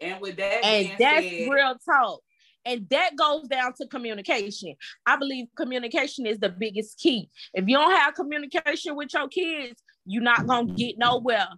And 0.00 0.20
with 0.20 0.36
that 0.36 0.64
And 0.64 0.88
that's 0.98 1.26
said, 1.26 1.48
real 1.48 1.76
talk. 1.84 2.20
And 2.64 2.88
that 2.90 3.16
goes 3.16 3.48
down 3.48 3.72
to 3.74 3.86
communication. 3.88 4.74
I 5.04 5.16
believe 5.16 5.46
communication 5.56 6.26
is 6.26 6.38
the 6.38 6.48
biggest 6.48 6.98
key. 6.98 7.28
If 7.52 7.66
you 7.66 7.76
don't 7.76 7.90
have 7.90 8.14
communication 8.14 8.94
with 8.94 9.12
your 9.12 9.28
kids, 9.28 9.82
you're 10.06 10.22
not 10.22 10.46
gonna 10.46 10.72
get 10.72 10.96
nowhere. 10.96 11.48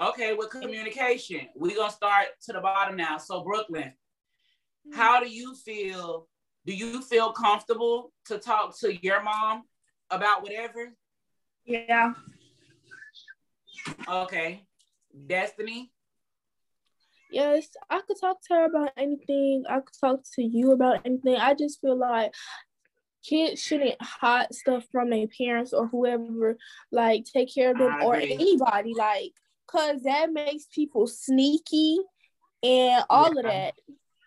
Okay, 0.00 0.34
with 0.34 0.50
communication, 0.50 1.48
we're 1.54 1.76
gonna 1.76 1.90
start 1.90 2.28
to 2.42 2.52
the 2.52 2.60
bottom 2.60 2.96
now. 2.96 3.18
So 3.18 3.42
Brooklyn, 3.42 3.92
how 4.94 5.20
do 5.20 5.28
you 5.28 5.54
feel? 5.54 6.28
Do 6.66 6.74
you 6.74 7.00
feel 7.00 7.32
comfortable 7.32 8.12
to 8.24 8.38
talk 8.38 8.76
to 8.80 8.92
your 8.96 9.22
mom 9.22 9.62
about 10.10 10.42
whatever? 10.42 10.92
Yeah. 11.64 12.14
Okay. 14.08 14.66
Destiny? 15.26 15.92
Yes, 17.30 17.68
I 17.88 18.00
could 18.00 18.16
talk 18.20 18.38
to 18.48 18.54
her 18.54 18.64
about 18.64 18.90
anything. 18.96 19.64
I 19.68 19.76
could 19.76 19.94
talk 20.00 20.20
to 20.34 20.42
you 20.42 20.72
about 20.72 21.02
anything. 21.04 21.36
I 21.36 21.54
just 21.54 21.80
feel 21.80 21.96
like 21.96 22.32
kids 23.24 23.62
shouldn't 23.62 24.00
hide 24.00 24.52
stuff 24.52 24.84
from 24.90 25.10
their 25.10 25.26
parents 25.28 25.72
or 25.72 25.86
whoever, 25.86 26.56
like 26.90 27.26
take 27.32 27.52
care 27.54 27.70
of 27.70 27.78
them 27.78 27.94
or 28.02 28.16
anybody, 28.16 28.92
like, 28.96 29.32
cause 29.68 30.02
that 30.02 30.32
makes 30.32 30.66
people 30.72 31.06
sneaky 31.06 31.98
and 32.62 33.04
all 33.08 33.36
of 33.38 33.44
that. 33.44 33.74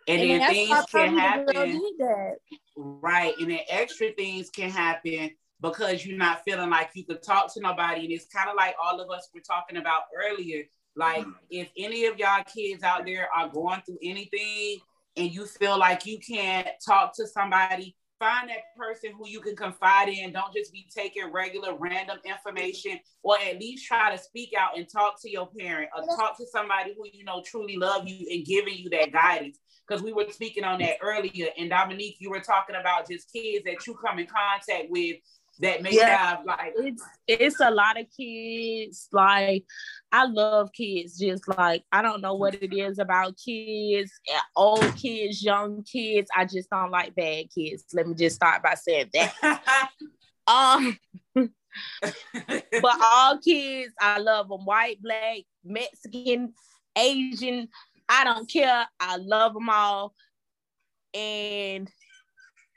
And, 0.09 0.29
then 0.29 0.49
things 0.49 0.85
can 0.91 1.15
probably 1.15 1.45
the 1.45 1.53
girl 1.53 1.67
happen. 1.99 2.35
Right. 2.75 3.33
And 3.39 3.51
then 3.51 3.59
extra 3.69 4.11
things 4.11 4.49
can 4.49 4.69
happen 4.69 5.31
because 5.61 6.05
you're 6.05 6.17
not 6.17 6.41
feeling 6.43 6.69
like 6.69 6.89
you 6.95 7.05
could 7.05 7.21
talk 7.21 7.53
to 7.53 7.61
nobody. 7.61 8.01
And 8.01 8.11
it's 8.11 8.25
kind 8.25 8.49
of 8.49 8.55
like 8.55 8.75
all 8.83 8.99
of 8.99 9.09
us 9.11 9.29
were 9.33 9.41
talking 9.41 9.77
about 9.77 10.03
earlier. 10.17 10.63
Like, 10.95 11.25
mm. 11.25 11.33
if 11.49 11.69
any 11.77 12.05
of 12.05 12.17
y'all 12.17 12.43
kids 12.43 12.83
out 12.83 13.05
there 13.05 13.27
are 13.35 13.49
going 13.49 13.81
through 13.85 13.99
anything 14.01 14.79
and 15.15 15.31
you 15.31 15.45
feel 15.45 15.77
like 15.77 16.05
you 16.05 16.17
can't 16.19 16.67
talk 16.85 17.15
to 17.17 17.27
somebody, 17.27 17.95
find 18.19 18.49
that 18.49 18.75
person 18.77 19.11
who 19.17 19.27
you 19.27 19.39
can 19.39 19.55
confide 19.55 20.09
in. 20.09 20.33
Don't 20.33 20.53
just 20.53 20.73
be 20.73 20.87
taking 20.93 21.31
regular 21.31 21.75
random 21.77 22.17
information, 22.25 22.99
or 23.23 23.37
at 23.39 23.59
least 23.59 23.85
try 23.85 24.15
to 24.15 24.21
speak 24.21 24.51
out 24.57 24.77
and 24.77 24.87
talk 24.89 25.21
to 25.21 25.31
your 25.31 25.49
parent 25.57 25.89
or 25.95 26.03
talk 26.17 26.37
to 26.37 26.45
somebody 26.47 26.93
who 26.97 27.05
you 27.13 27.23
know 27.23 27.41
truly 27.45 27.77
love 27.77 28.07
you 28.07 28.27
and 28.29 28.45
giving 28.45 28.75
you 28.75 28.89
that 28.89 29.11
guidance 29.11 29.59
because 29.89 30.03
we 30.03 30.13
were 30.13 30.25
speaking 30.29 30.63
on 30.63 30.79
that 30.79 30.97
earlier. 31.01 31.47
And 31.57 31.69
Dominique, 31.69 32.17
you 32.19 32.29
were 32.29 32.39
talking 32.39 32.75
about 32.75 33.09
just 33.09 33.31
kids 33.33 33.65
that 33.65 33.85
you 33.87 33.95
come 33.95 34.19
in 34.19 34.27
contact 34.27 34.89
with 34.89 35.17
that 35.61 35.81
may 35.81 35.91
Yeah. 35.93 36.15
have 36.15 36.45
like 36.45 36.73
It's 36.77 37.03
it's 37.27 37.59
a 37.59 37.69
lot 37.69 37.99
of 37.99 38.05
kids. 38.15 39.09
Like 39.11 39.65
I 40.11 40.25
love 40.25 40.71
kids. 40.73 41.17
Just 41.19 41.47
like 41.47 41.83
I 41.91 42.01
don't 42.01 42.21
know 42.21 42.35
what 42.35 42.55
it 42.55 42.73
is 42.73 42.99
about 42.99 43.35
kids, 43.43 44.11
eh, 44.31 44.39
old 44.55 44.95
kids, 44.95 45.43
young 45.43 45.83
kids. 45.83 46.29
I 46.35 46.45
just 46.45 46.69
don't 46.69 46.91
like 46.91 47.15
bad 47.15 47.47
kids. 47.53 47.83
Let 47.93 48.07
me 48.07 48.13
just 48.15 48.35
start 48.37 48.63
by 48.63 48.75
saying 48.75 49.09
that. 49.13 49.89
Um, 50.47 50.97
but 51.35 52.97
all 53.03 53.37
kids, 53.37 53.93
I 54.01 54.17
love 54.17 54.49
them. 54.49 54.65
White, 54.65 54.99
black, 54.99 55.41
Mexican, 55.63 56.53
Asian. 56.97 57.67
I 58.09 58.23
don't 58.23 58.49
care. 58.49 58.87
I 58.99 59.17
love 59.17 59.53
them 59.53 59.69
all. 59.69 60.13
And 61.13 61.89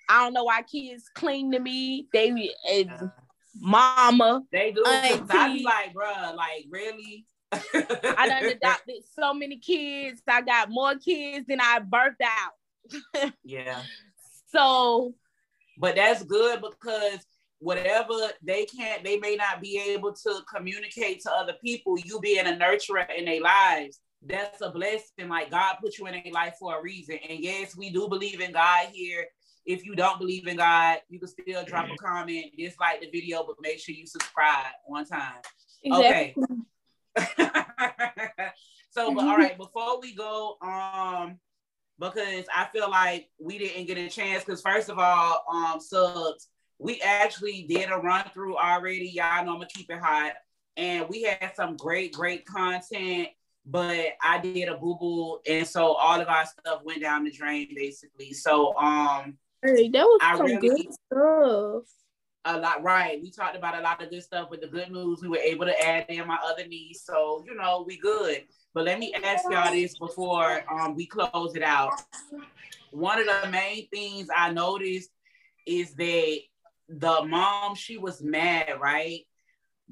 I 0.09 0.25
don't 0.25 0.35
know 0.35 0.45
why 0.45 0.63
kids 0.63 1.05
cling 1.15 1.53
to 1.53 1.59
me. 1.59 2.07
They, 2.13 2.51
mama. 3.59 4.43
they 4.53 4.73
do. 4.73 4.83
I 4.87 5.17
be 5.55 5.65
like, 5.65 5.95
bruh, 5.95 6.37
like 6.37 6.67
really. 6.71 7.27
I 7.53 8.29
done 8.29 8.45
adopted 8.45 9.03
so 9.19 9.35
many 9.35 9.59
kids. 9.59 10.23
I 10.27 10.43
got 10.43 10.71
more 10.71 10.95
kids 10.97 11.47
than 11.47 11.61
I 11.61 11.81
birthed 11.81 12.23
out. 12.23 13.33
yeah. 13.45 13.83
So 14.51 15.15
but 15.79 15.97
that's 15.97 16.23
good 16.23 16.63
because 16.63 17.21
whatever 17.59 18.15
they 18.43 18.65
can't 18.65 19.05
they 19.05 19.19
may 19.19 19.37
not 19.37 19.61
be 19.61 19.79
able 19.79 20.13
to 20.13 20.41
communicate 20.53 21.21
to 21.21 21.33
other 21.33 21.55
people 21.63 21.97
you 21.99 22.21
being 22.21 22.47
a 22.47 22.51
nurturer 22.51 23.07
in 23.17 23.25
their 23.25 23.41
lives 23.41 24.01
that's 24.27 24.61
a 24.61 24.71
blessing 24.71 25.29
like 25.29 25.51
god 25.51 25.77
put 25.81 25.99
you 25.99 26.07
in 26.07 26.15
a 26.15 26.31
life 26.33 26.55
for 26.59 26.79
a 26.79 26.83
reason 26.83 27.19
and 27.29 27.41
yes 27.41 27.77
we 27.77 27.91
do 27.91 28.09
believe 28.09 28.41
in 28.41 28.53
god 28.53 28.89
here 28.93 29.27
if 29.67 29.85
you 29.85 29.95
don't 29.95 30.19
believe 30.19 30.47
in 30.47 30.57
god 30.57 30.99
you 31.09 31.19
can 31.19 31.29
still 31.29 31.65
drop 31.65 31.89
a 31.89 31.97
comment 31.97 32.47
dislike 32.57 33.01
the 33.01 33.11
video 33.11 33.45
but 33.45 33.57
make 33.61 33.79
sure 33.79 33.95
you 33.95 34.07
subscribe 34.07 34.73
one 34.87 35.05
time 35.05 35.41
Okay. 35.91 36.35
so, 38.91 39.15
but 39.15 39.25
all 39.25 39.37
right, 39.37 39.57
before 39.57 40.01
we 40.01 40.15
go, 40.15 40.57
um, 40.63 41.39
because 41.99 42.45
I 42.55 42.69
feel 42.73 42.91
like 42.91 43.29
we 43.41 43.59
didn't 43.59 43.87
get 43.87 43.99
a 43.99 44.09
chance. 44.09 44.45
Because 44.45 44.63
first 44.63 44.89
of 44.89 44.99
all, 44.99 45.45
um, 45.53 45.81
subs, 45.81 46.49
we 46.79 47.01
actually 47.01 47.67
did 47.69 47.91
a 47.91 47.97
run 47.97 48.25
through 48.33 48.57
already. 48.57 49.11
Y'all 49.15 49.45
know 49.45 49.53
I'm 49.53 49.59
gonna 49.59 49.67
keep 49.75 49.91
it 49.91 49.99
hot, 49.99 50.35
and 50.77 51.09
we 51.09 51.23
had 51.23 51.53
some 51.57 51.77
great, 51.77 52.13
great 52.13 52.47
content. 52.47 53.29
But 53.65 54.07
I 54.23 54.39
did 54.39 54.69
a 54.69 54.77
boo 54.77 54.97
boo, 54.99 55.39
and 55.49 55.67
so 55.67 55.93
all 55.95 56.21
of 56.21 56.29
our 56.29 56.45
stuff 56.47 56.83
went 56.85 57.01
down 57.01 57.25
the 57.25 57.31
drain, 57.31 57.69
basically. 57.75 58.33
So, 58.33 58.77
um, 58.77 59.39
Hey, 59.65 59.89
that 59.91 60.03
was 60.05 60.19
I 60.23 60.37
some 60.37 60.47
really- 60.47 60.69
good 60.69 60.93
stuff. 60.95 61.85
a 62.45 62.59
lot 62.59 62.83
right. 62.83 63.23
We 63.23 63.31
talked 63.31 63.55
about 63.57 63.79
a 63.79 63.81
lot 63.81 64.03
of 64.03 64.11
good 64.11 64.23
stuff 64.25 64.49
but 64.51 64.61
the 64.61 64.67
good 64.67 64.91
news. 64.91 65.21
We 65.23 65.29
were 65.29 65.37
able 65.39 65.67
to 65.67 65.81
add 65.81 66.07
in 66.09 66.27
my 66.27 66.39
other 66.45 66.67
niece 66.67 67.05
so 67.05 67.45
you 67.47 67.55
know 67.55 67.85
we 67.87 67.99
good. 67.99 68.45
But 68.75 68.85
let 68.87 68.99
me 68.99 69.15
ask 69.15 69.45
y'all 69.49 69.71
this 69.73 69.97
before 69.97 70.65
um 70.69 70.97
we 70.97 71.07
close 71.07 71.55
it 71.55 71.63
out. 71.63 71.93
One 72.91 73.21
of 73.21 73.27
the 73.27 73.49
main 73.49 73.87
things 73.89 74.29
i 74.37 74.51
noticed 74.53 75.11
is 75.67 75.95
that 75.95 76.39
the 76.89 77.23
mom 77.25 77.77
she 77.77 77.97
was 77.99 78.21
mad 78.21 78.81
right 78.81 79.21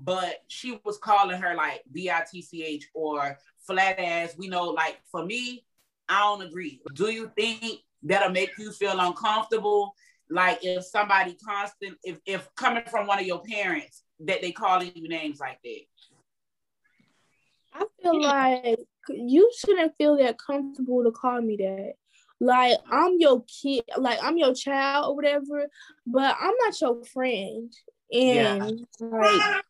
but 0.03 0.43
she 0.49 0.81
was 0.85 0.99
calling 0.99 1.41
her 1.41 1.55
like 1.55 1.83
b-i-t-c-h 1.93 2.89
or 2.95 3.37
flat 3.67 3.99
ass 3.99 4.35
we 4.39 4.49
know 4.49 4.65
like 4.69 4.99
for 5.11 5.25
me 5.25 5.65
i 6.09 6.21
don't 6.21 6.43
agree. 6.43 6.83
Do 6.95 7.11
you 7.11 7.31
think 7.37 7.81
that'll 8.03 8.31
make 8.31 8.51
you 8.59 8.73
feel 8.73 8.99
uncomfortable? 8.99 9.95
Like 10.29 10.61
if 10.63 10.85
somebody 10.85 11.37
constant 11.45 11.97
if 12.03 12.19
if 12.27 12.49
coming 12.55 12.85
from 12.91 13.07
one 13.07 13.19
of 13.19 13.27
your 13.27 13.43
parents 13.43 14.03
that 14.21 14.43
they 14.43 14.53
calling 14.53 14.93
you 14.95 15.09
names 15.09 15.41
like 15.41 15.59
that? 15.63 15.81
I 17.73 17.85
feel 18.03 18.21
like 18.21 18.81
you 19.09 19.51
shouldn't 19.57 19.97
feel 19.97 20.17
that 20.19 20.39
comfortable 20.39 21.05
to 21.05 21.13
call 21.13 21.41
me 21.41 21.57
that. 21.57 21.95
Like 22.41 22.79
I'm 22.91 23.17
your 23.19 23.45
kid, 23.45 23.85
like 23.97 24.19
I'm 24.23 24.37
your 24.37 24.55
child 24.55 25.11
or 25.11 25.17
whatever, 25.17 25.69
but 26.07 26.37
I'm 26.41 26.55
not 26.65 26.81
your 26.81 27.05
friend. 27.05 27.73
And 28.13 28.87
like, 29.01 29.65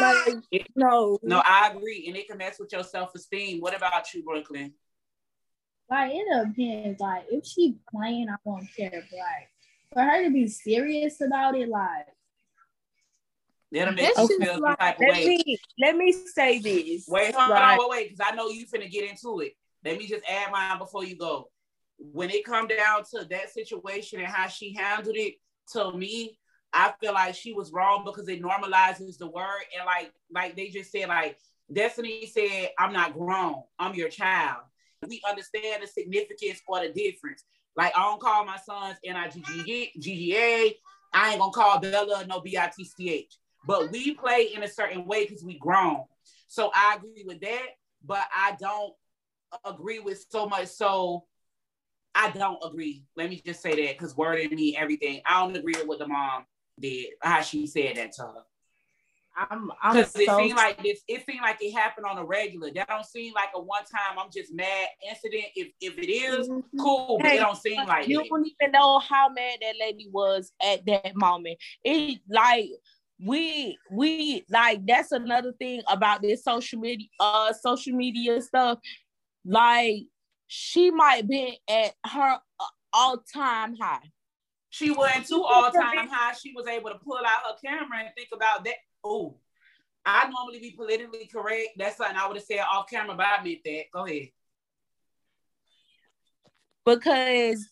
like 0.00 0.34
no, 0.76 1.18
no 1.22 1.42
i 1.44 1.70
agree 1.74 2.04
and 2.08 2.16
it 2.16 2.26
can 2.28 2.36
mess 2.38 2.58
with 2.58 2.72
your 2.72 2.82
self-esteem 2.84 3.60
what 3.60 3.74
about 3.76 4.12
you 4.12 4.22
brooklyn 4.24 4.72
Like 5.90 6.12
it 6.14 6.54
depends. 6.56 7.00
Like 7.00 7.24
if 7.30 7.44
she 7.44 7.76
playing, 7.92 8.28
I 8.30 8.36
won't 8.44 8.66
care. 8.76 8.90
But 8.90 9.18
like 9.18 9.48
for 9.92 10.02
her 10.02 10.24
to 10.24 10.30
be 10.30 10.48
serious 10.48 11.20
about 11.20 11.54
it, 11.56 11.68
like 11.68 12.06
that'll 13.70 13.92
make 13.94 14.14
That's 14.14 14.28
you 14.30 14.38
feel 14.40 14.52
some 14.54 14.60
like- 14.62 14.78
type 14.78 14.96
let 15.00 15.12
way 15.12 15.26
me 15.26 15.58
let 15.78 15.96
me 15.96 16.12
say 16.12 16.58
this. 16.58 17.06
wait 17.08 17.34
hold 17.34 17.50
Right. 17.50 17.72
on 17.72 17.78
wait 17.78 17.90
wait 17.90 18.10
because 18.10 18.26
i 18.32 18.34
know 18.34 18.48
you're 18.48 18.66
finna 18.66 18.90
get 18.90 19.08
into 19.08 19.40
it 19.40 19.52
let 19.84 19.98
me 19.98 20.06
just 20.06 20.24
add 20.28 20.50
mine 20.50 20.78
before 20.78 21.04
you 21.04 21.16
go 21.16 21.50
when 21.98 22.30
it 22.30 22.44
come 22.44 22.66
down 22.66 23.04
to 23.12 23.24
that 23.30 23.50
situation 23.50 24.18
and 24.20 24.28
how 24.28 24.48
she 24.48 24.74
handled 24.74 25.16
it 25.16 25.34
to 25.72 25.92
me 25.92 26.38
i 26.74 26.92
feel 27.00 27.14
like 27.14 27.34
she 27.34 27.52
was 27.52 27.72
wrong 27.72 28.02
because 28.04 28.28
it 28.28 28.42
normalizes 28.42 29.18
the 29.18 29.28
word. 29.28 29.62
And 29.76 29.86
like 29.86 30.12
like 30.30 30.56
they 30.56 30.68
just 30.68 30.90
said 30.92 31.08
like 31.08 31.38
destiny 31.72 32.26
said 32.26 32.70
i'm 32.78 32.92
not 32.92 33.14
grown. 33.14 33.62
I'm 33.78 33.94
your 33.94 34.08
child. 34.08 34.58
We 35.06 35.20
understand 35.28 35.82
the 35.82 35.86
significance 35.86 36.60
or 36.66 36.80
the 36.80 36.92
difference. 36.92 37.44
Like 37.76 37.96
i 37.96 38.02
don't 38.02 38.20
call 38.20 38.44
my 38.44 38.58
sons 38.58 38.98
n-i-g-g-a 39.04 40.76
i 41.12 41.30
ain't 41.30 41.38
gonna 41.38 41.52
call 41.52 41.78
bella 41.78 42.26
no 42.26 42.40
b-i-t-c-h 42.40 43.38
but 43.66 43.90
we 43.90 44.14
play 44.14 44.50
in 44.54 44.62
a 44.62 44.68
certain 44.68 45.06
way 45.06 45.24
because 45.24 45.44
we 45.44 45.58
grown. 45.58 46.04
So 46.48 46.70
i 46.74 46.96
agree 46.96 47.24
with 47.26 47.40
that 47.40 47.66
but 48.04 48.24
i 48.34 48.56
don't 48.60 48.94
agree 49.64 50.00
with 50.00 50.24
so 50.30 50.46
much. 50.46 50.68
So 50.68 51.24
I 52.14 52.30
don't 52.30 52.62
agree. 52.64 53.04
Let 53.16 53.30
me 53.30 53.42
just 53.44 53.60
say 53.60 53.70
that 53.70 53.98
because 53.98 54.16
word 54.16 54.40
and 54.40 54.52
me, 54.52 54.76
everything. 54.76 55.20
I 55.26 55.40
don't 55.40 55.56
agree 55.56 55.74
with 55.76 55.86
what 55.86 55.98
the 55.98 56.06
mom 56.06 56.44
did, 56.78 57.06
how 57.20 57.40
she 57.40 57.66
said 57.66 57.96
that 57.96 58.12
to 58.12 58.22
her. 58.22 58.42
I'm 59.36 59.70
Because 59.92 60.14
it 60.14 60.26
so 60.26 60.38
seemed 60.38 60.56
like 60.56 60.82
this, 60.82 61.00
it 61.08 61.26
seemed 61.26 61.40
like 61.42 61.58
it 61.60 61.72
happened 61.72 62.06
on 62.06 62.18
a 62.18 62.24
regular. 62.24 62.70
That 62.72 62.88
don't 62.88 63.04
seem 63.04 63.32
like 63.34 63.48
a 63.54 63.60
one 63.60 63.82
time 63.84 64.18
I'm 64.18 64.30
just 64.32 64.54
mad 64.54 64.88
incident. 65.08 65.46
If 65.56 65.72
if 65.80 65.98
it 65.98 66.08
is, 66.08 66.48
cool, 66.78 67.18
but 67.20 67.32
it 67.32 67.38
don't 67.38 67.56
seem 67.56 67.84
like 67.84 68.06
you 68.06 68.20
it. 68.20 68.28
don't 68.30 68.46
even 68.46 68.72
know 68.72 69.00
how 69.00 69.28
mad 69.28 69.58
that 69.60 69.74
lady 69.80 70.08
was 70.12 70.52
at 70.62 70.86
that 70.86 71.16
moment. 71.16 71.58
It 71.82 72.20
like 72.28 72.68
we 73.20 73.76
we 73.90 74.44
like 74.50 74.86
that's 74.86 75.12
another 75.12 75.52
thing 75.52 75.82
about 75.88 76.22
this 76.22 76.44
social 76.44 76.78
media 76.78 77.08
uh 77.18 77.52
social 77.52 77.92
media 77.92 78.40
stuff. 78.40 78.78
Like 79.44 80.04
she 80.46 80.90
might 80.90 81.28
be 81.28 81.58
at 81.68 81.94
her 82.06 82.38
uh, 82.60 82.64
all 82.92 83.18
time 83.32 83.74
high. 83.76 84.10
She 84.74 84.90
went 84.90 85.24
to 85.28 85.36
all 85.44 85.70
time 85.70 86.08
high. 86.08 86.34
She 86.34 86.52
was 86.52 86.66
able 86.66 86.90
to 86.90 86.98
pull 86.98 87.18
out 87.18 87.44
her 87.46 87.56
camera 87.64 87.98
and 88.00 88.08
think 88.16 88.30
about 88.32 88.64
that. 88.64 88.74
Oh, 89.04 89.36
I 90.04 90.28
normally 90.28 90.58
be 90.58 90.72
politically 90.72 91.30
correct. 91.32 91.68
That's 91.76 91.96
something 91.96 92.16
I 92.16 92.26
would 92.26 92.36
have 92.36 92.44
said 92.44 92.58
off 92.58 92.90
camera, 92.90 93.14
but 93.14 93.24
I 93.24 93.44
meant 93.44 93.60
that. 93.64 93.84
Go 93.92 94.04
ahead. 94.04 94.30
Because 96.84 97.64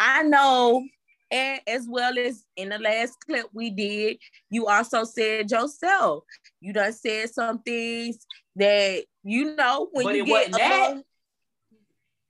I 0.00 0.24
know, 0.24 0.84
and 1.30 1.60
as 1.68 1.86
well 1.88 2.18
as 2.18 2.44
in 2.56 2.70
the 2.70 2.78
last 2.80 3.14
clip 3.24 3.46
we 3.52 3.70
did, 3.70 4.18
you 4.50 4.66
also 4.66 5.04
said 5.04 5.48
yourself. 5.50 6.24
You 6.60 6.72
done 6.72 6.92
said 6.92 7.30
some 7.30 7.62
things 7.62 8.18
that 8.56 9.04
you 9.22 9.54
know 9.54 9.88
when 9.92 10.06
But 10.06 10.16
you 10.16 10.24
get 10.24 10.32
wasn't 10.32 10.54
that. 10.56 10.90
alone- 10.90 11.04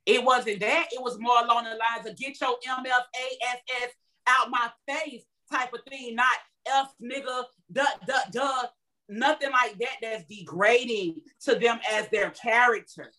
It 0.05 0.23
wasn't 0.23 0.59
that. 0.59 0.87
It 0.91 1.01
was 1.01 1.17
more 1.19 1.43
along 1.43 1.63
the 1.63 1.71
lines 1.71 2.07
of 2.07 2.15
get 2.15 2.39
your 2.39 2.57
MFASS 2.67 3.89
out 4.29 4.49
my 4.49 4.69
face 4.87 5.23
type 5.51 5.73
of 5.73 5.81
thing, 5.89 6.15
not 6.15 6.35
F 6.67 6.93
nigga, 7.01 7.43
duh, 7.71 7.85
duh, 8.05 8.29
duh. 8.31 8.67
Nothing 9.11 9.49
like 9.51 9.77
that 9.79 9.97
that's 10.03 10.25
degrading 10.25 11.21
to 11.41 11.55
them 11.55 11.79
as 11.91 12.07
their 12.09 12.29
character. 12.29 13.11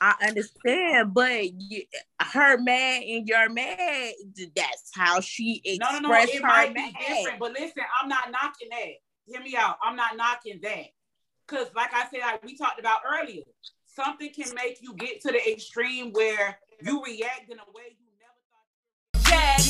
I 0.00 0.14
understand, 0.26 1.14
but 1.14 1.52
you, 1.52 1.82
her 2.20 2.58
mad 2.58 3.02
and 3.02 3.26
your 3.26 3.48
mad. 3.48 4.12
That's 4.54 4.90
how 4.94 5.20
she 5.20 5.62
No, 5.80 5.92
no, 5.92 5.98
no. 6.00 6.12
It 6.14 6.34
her 6.34 6.46
might 6.46 6.74
mad. 6.74 6.92
be 6.92 7.14
different, 7.14 7.38
but 7.38 7.52
listen, 7.52 7.82
I'm 8.00 8.08
not 8.08 8.30
knocking 8.30 8.68
that. 8.70 8.94
Hear 9.26 9.40
me 9.40 9.56
out. 9.56 9.76
I'm 9.82 9.96
not 9.96 10.16
knocking 10.16 10.60
that. 10.62 10.86
Cause 11.46 11.68
like 11.76 11.92
I 11.92 12.06
said, 12.10 12.20
like 12.20 12.44
we 12.44 12.56
talked 12.56 12.80
about 12.80 13.00
earlier, 13.08 13.42
something 13.84 14.30
can 14.32 14.52
make 14.54 14.78
you 14.80 14.94
get 14.94 15.20
to 15.22 15.28
the 15.32 15.52
extreme 15.52 16.12
where 16.12 16.58
you 16.82 17.02
react 17.04 17.50
in 17.50 17.58
a 17.58 17.72
way 17.72 17.96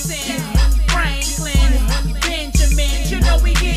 Madison, 0.08 0.40
Franklin, 0.88 2.20
Benjamin. 2.22 3.08
You 3.08 3.20
know 3.20 3.38
we 3.42 3.54
get 3.54 3.71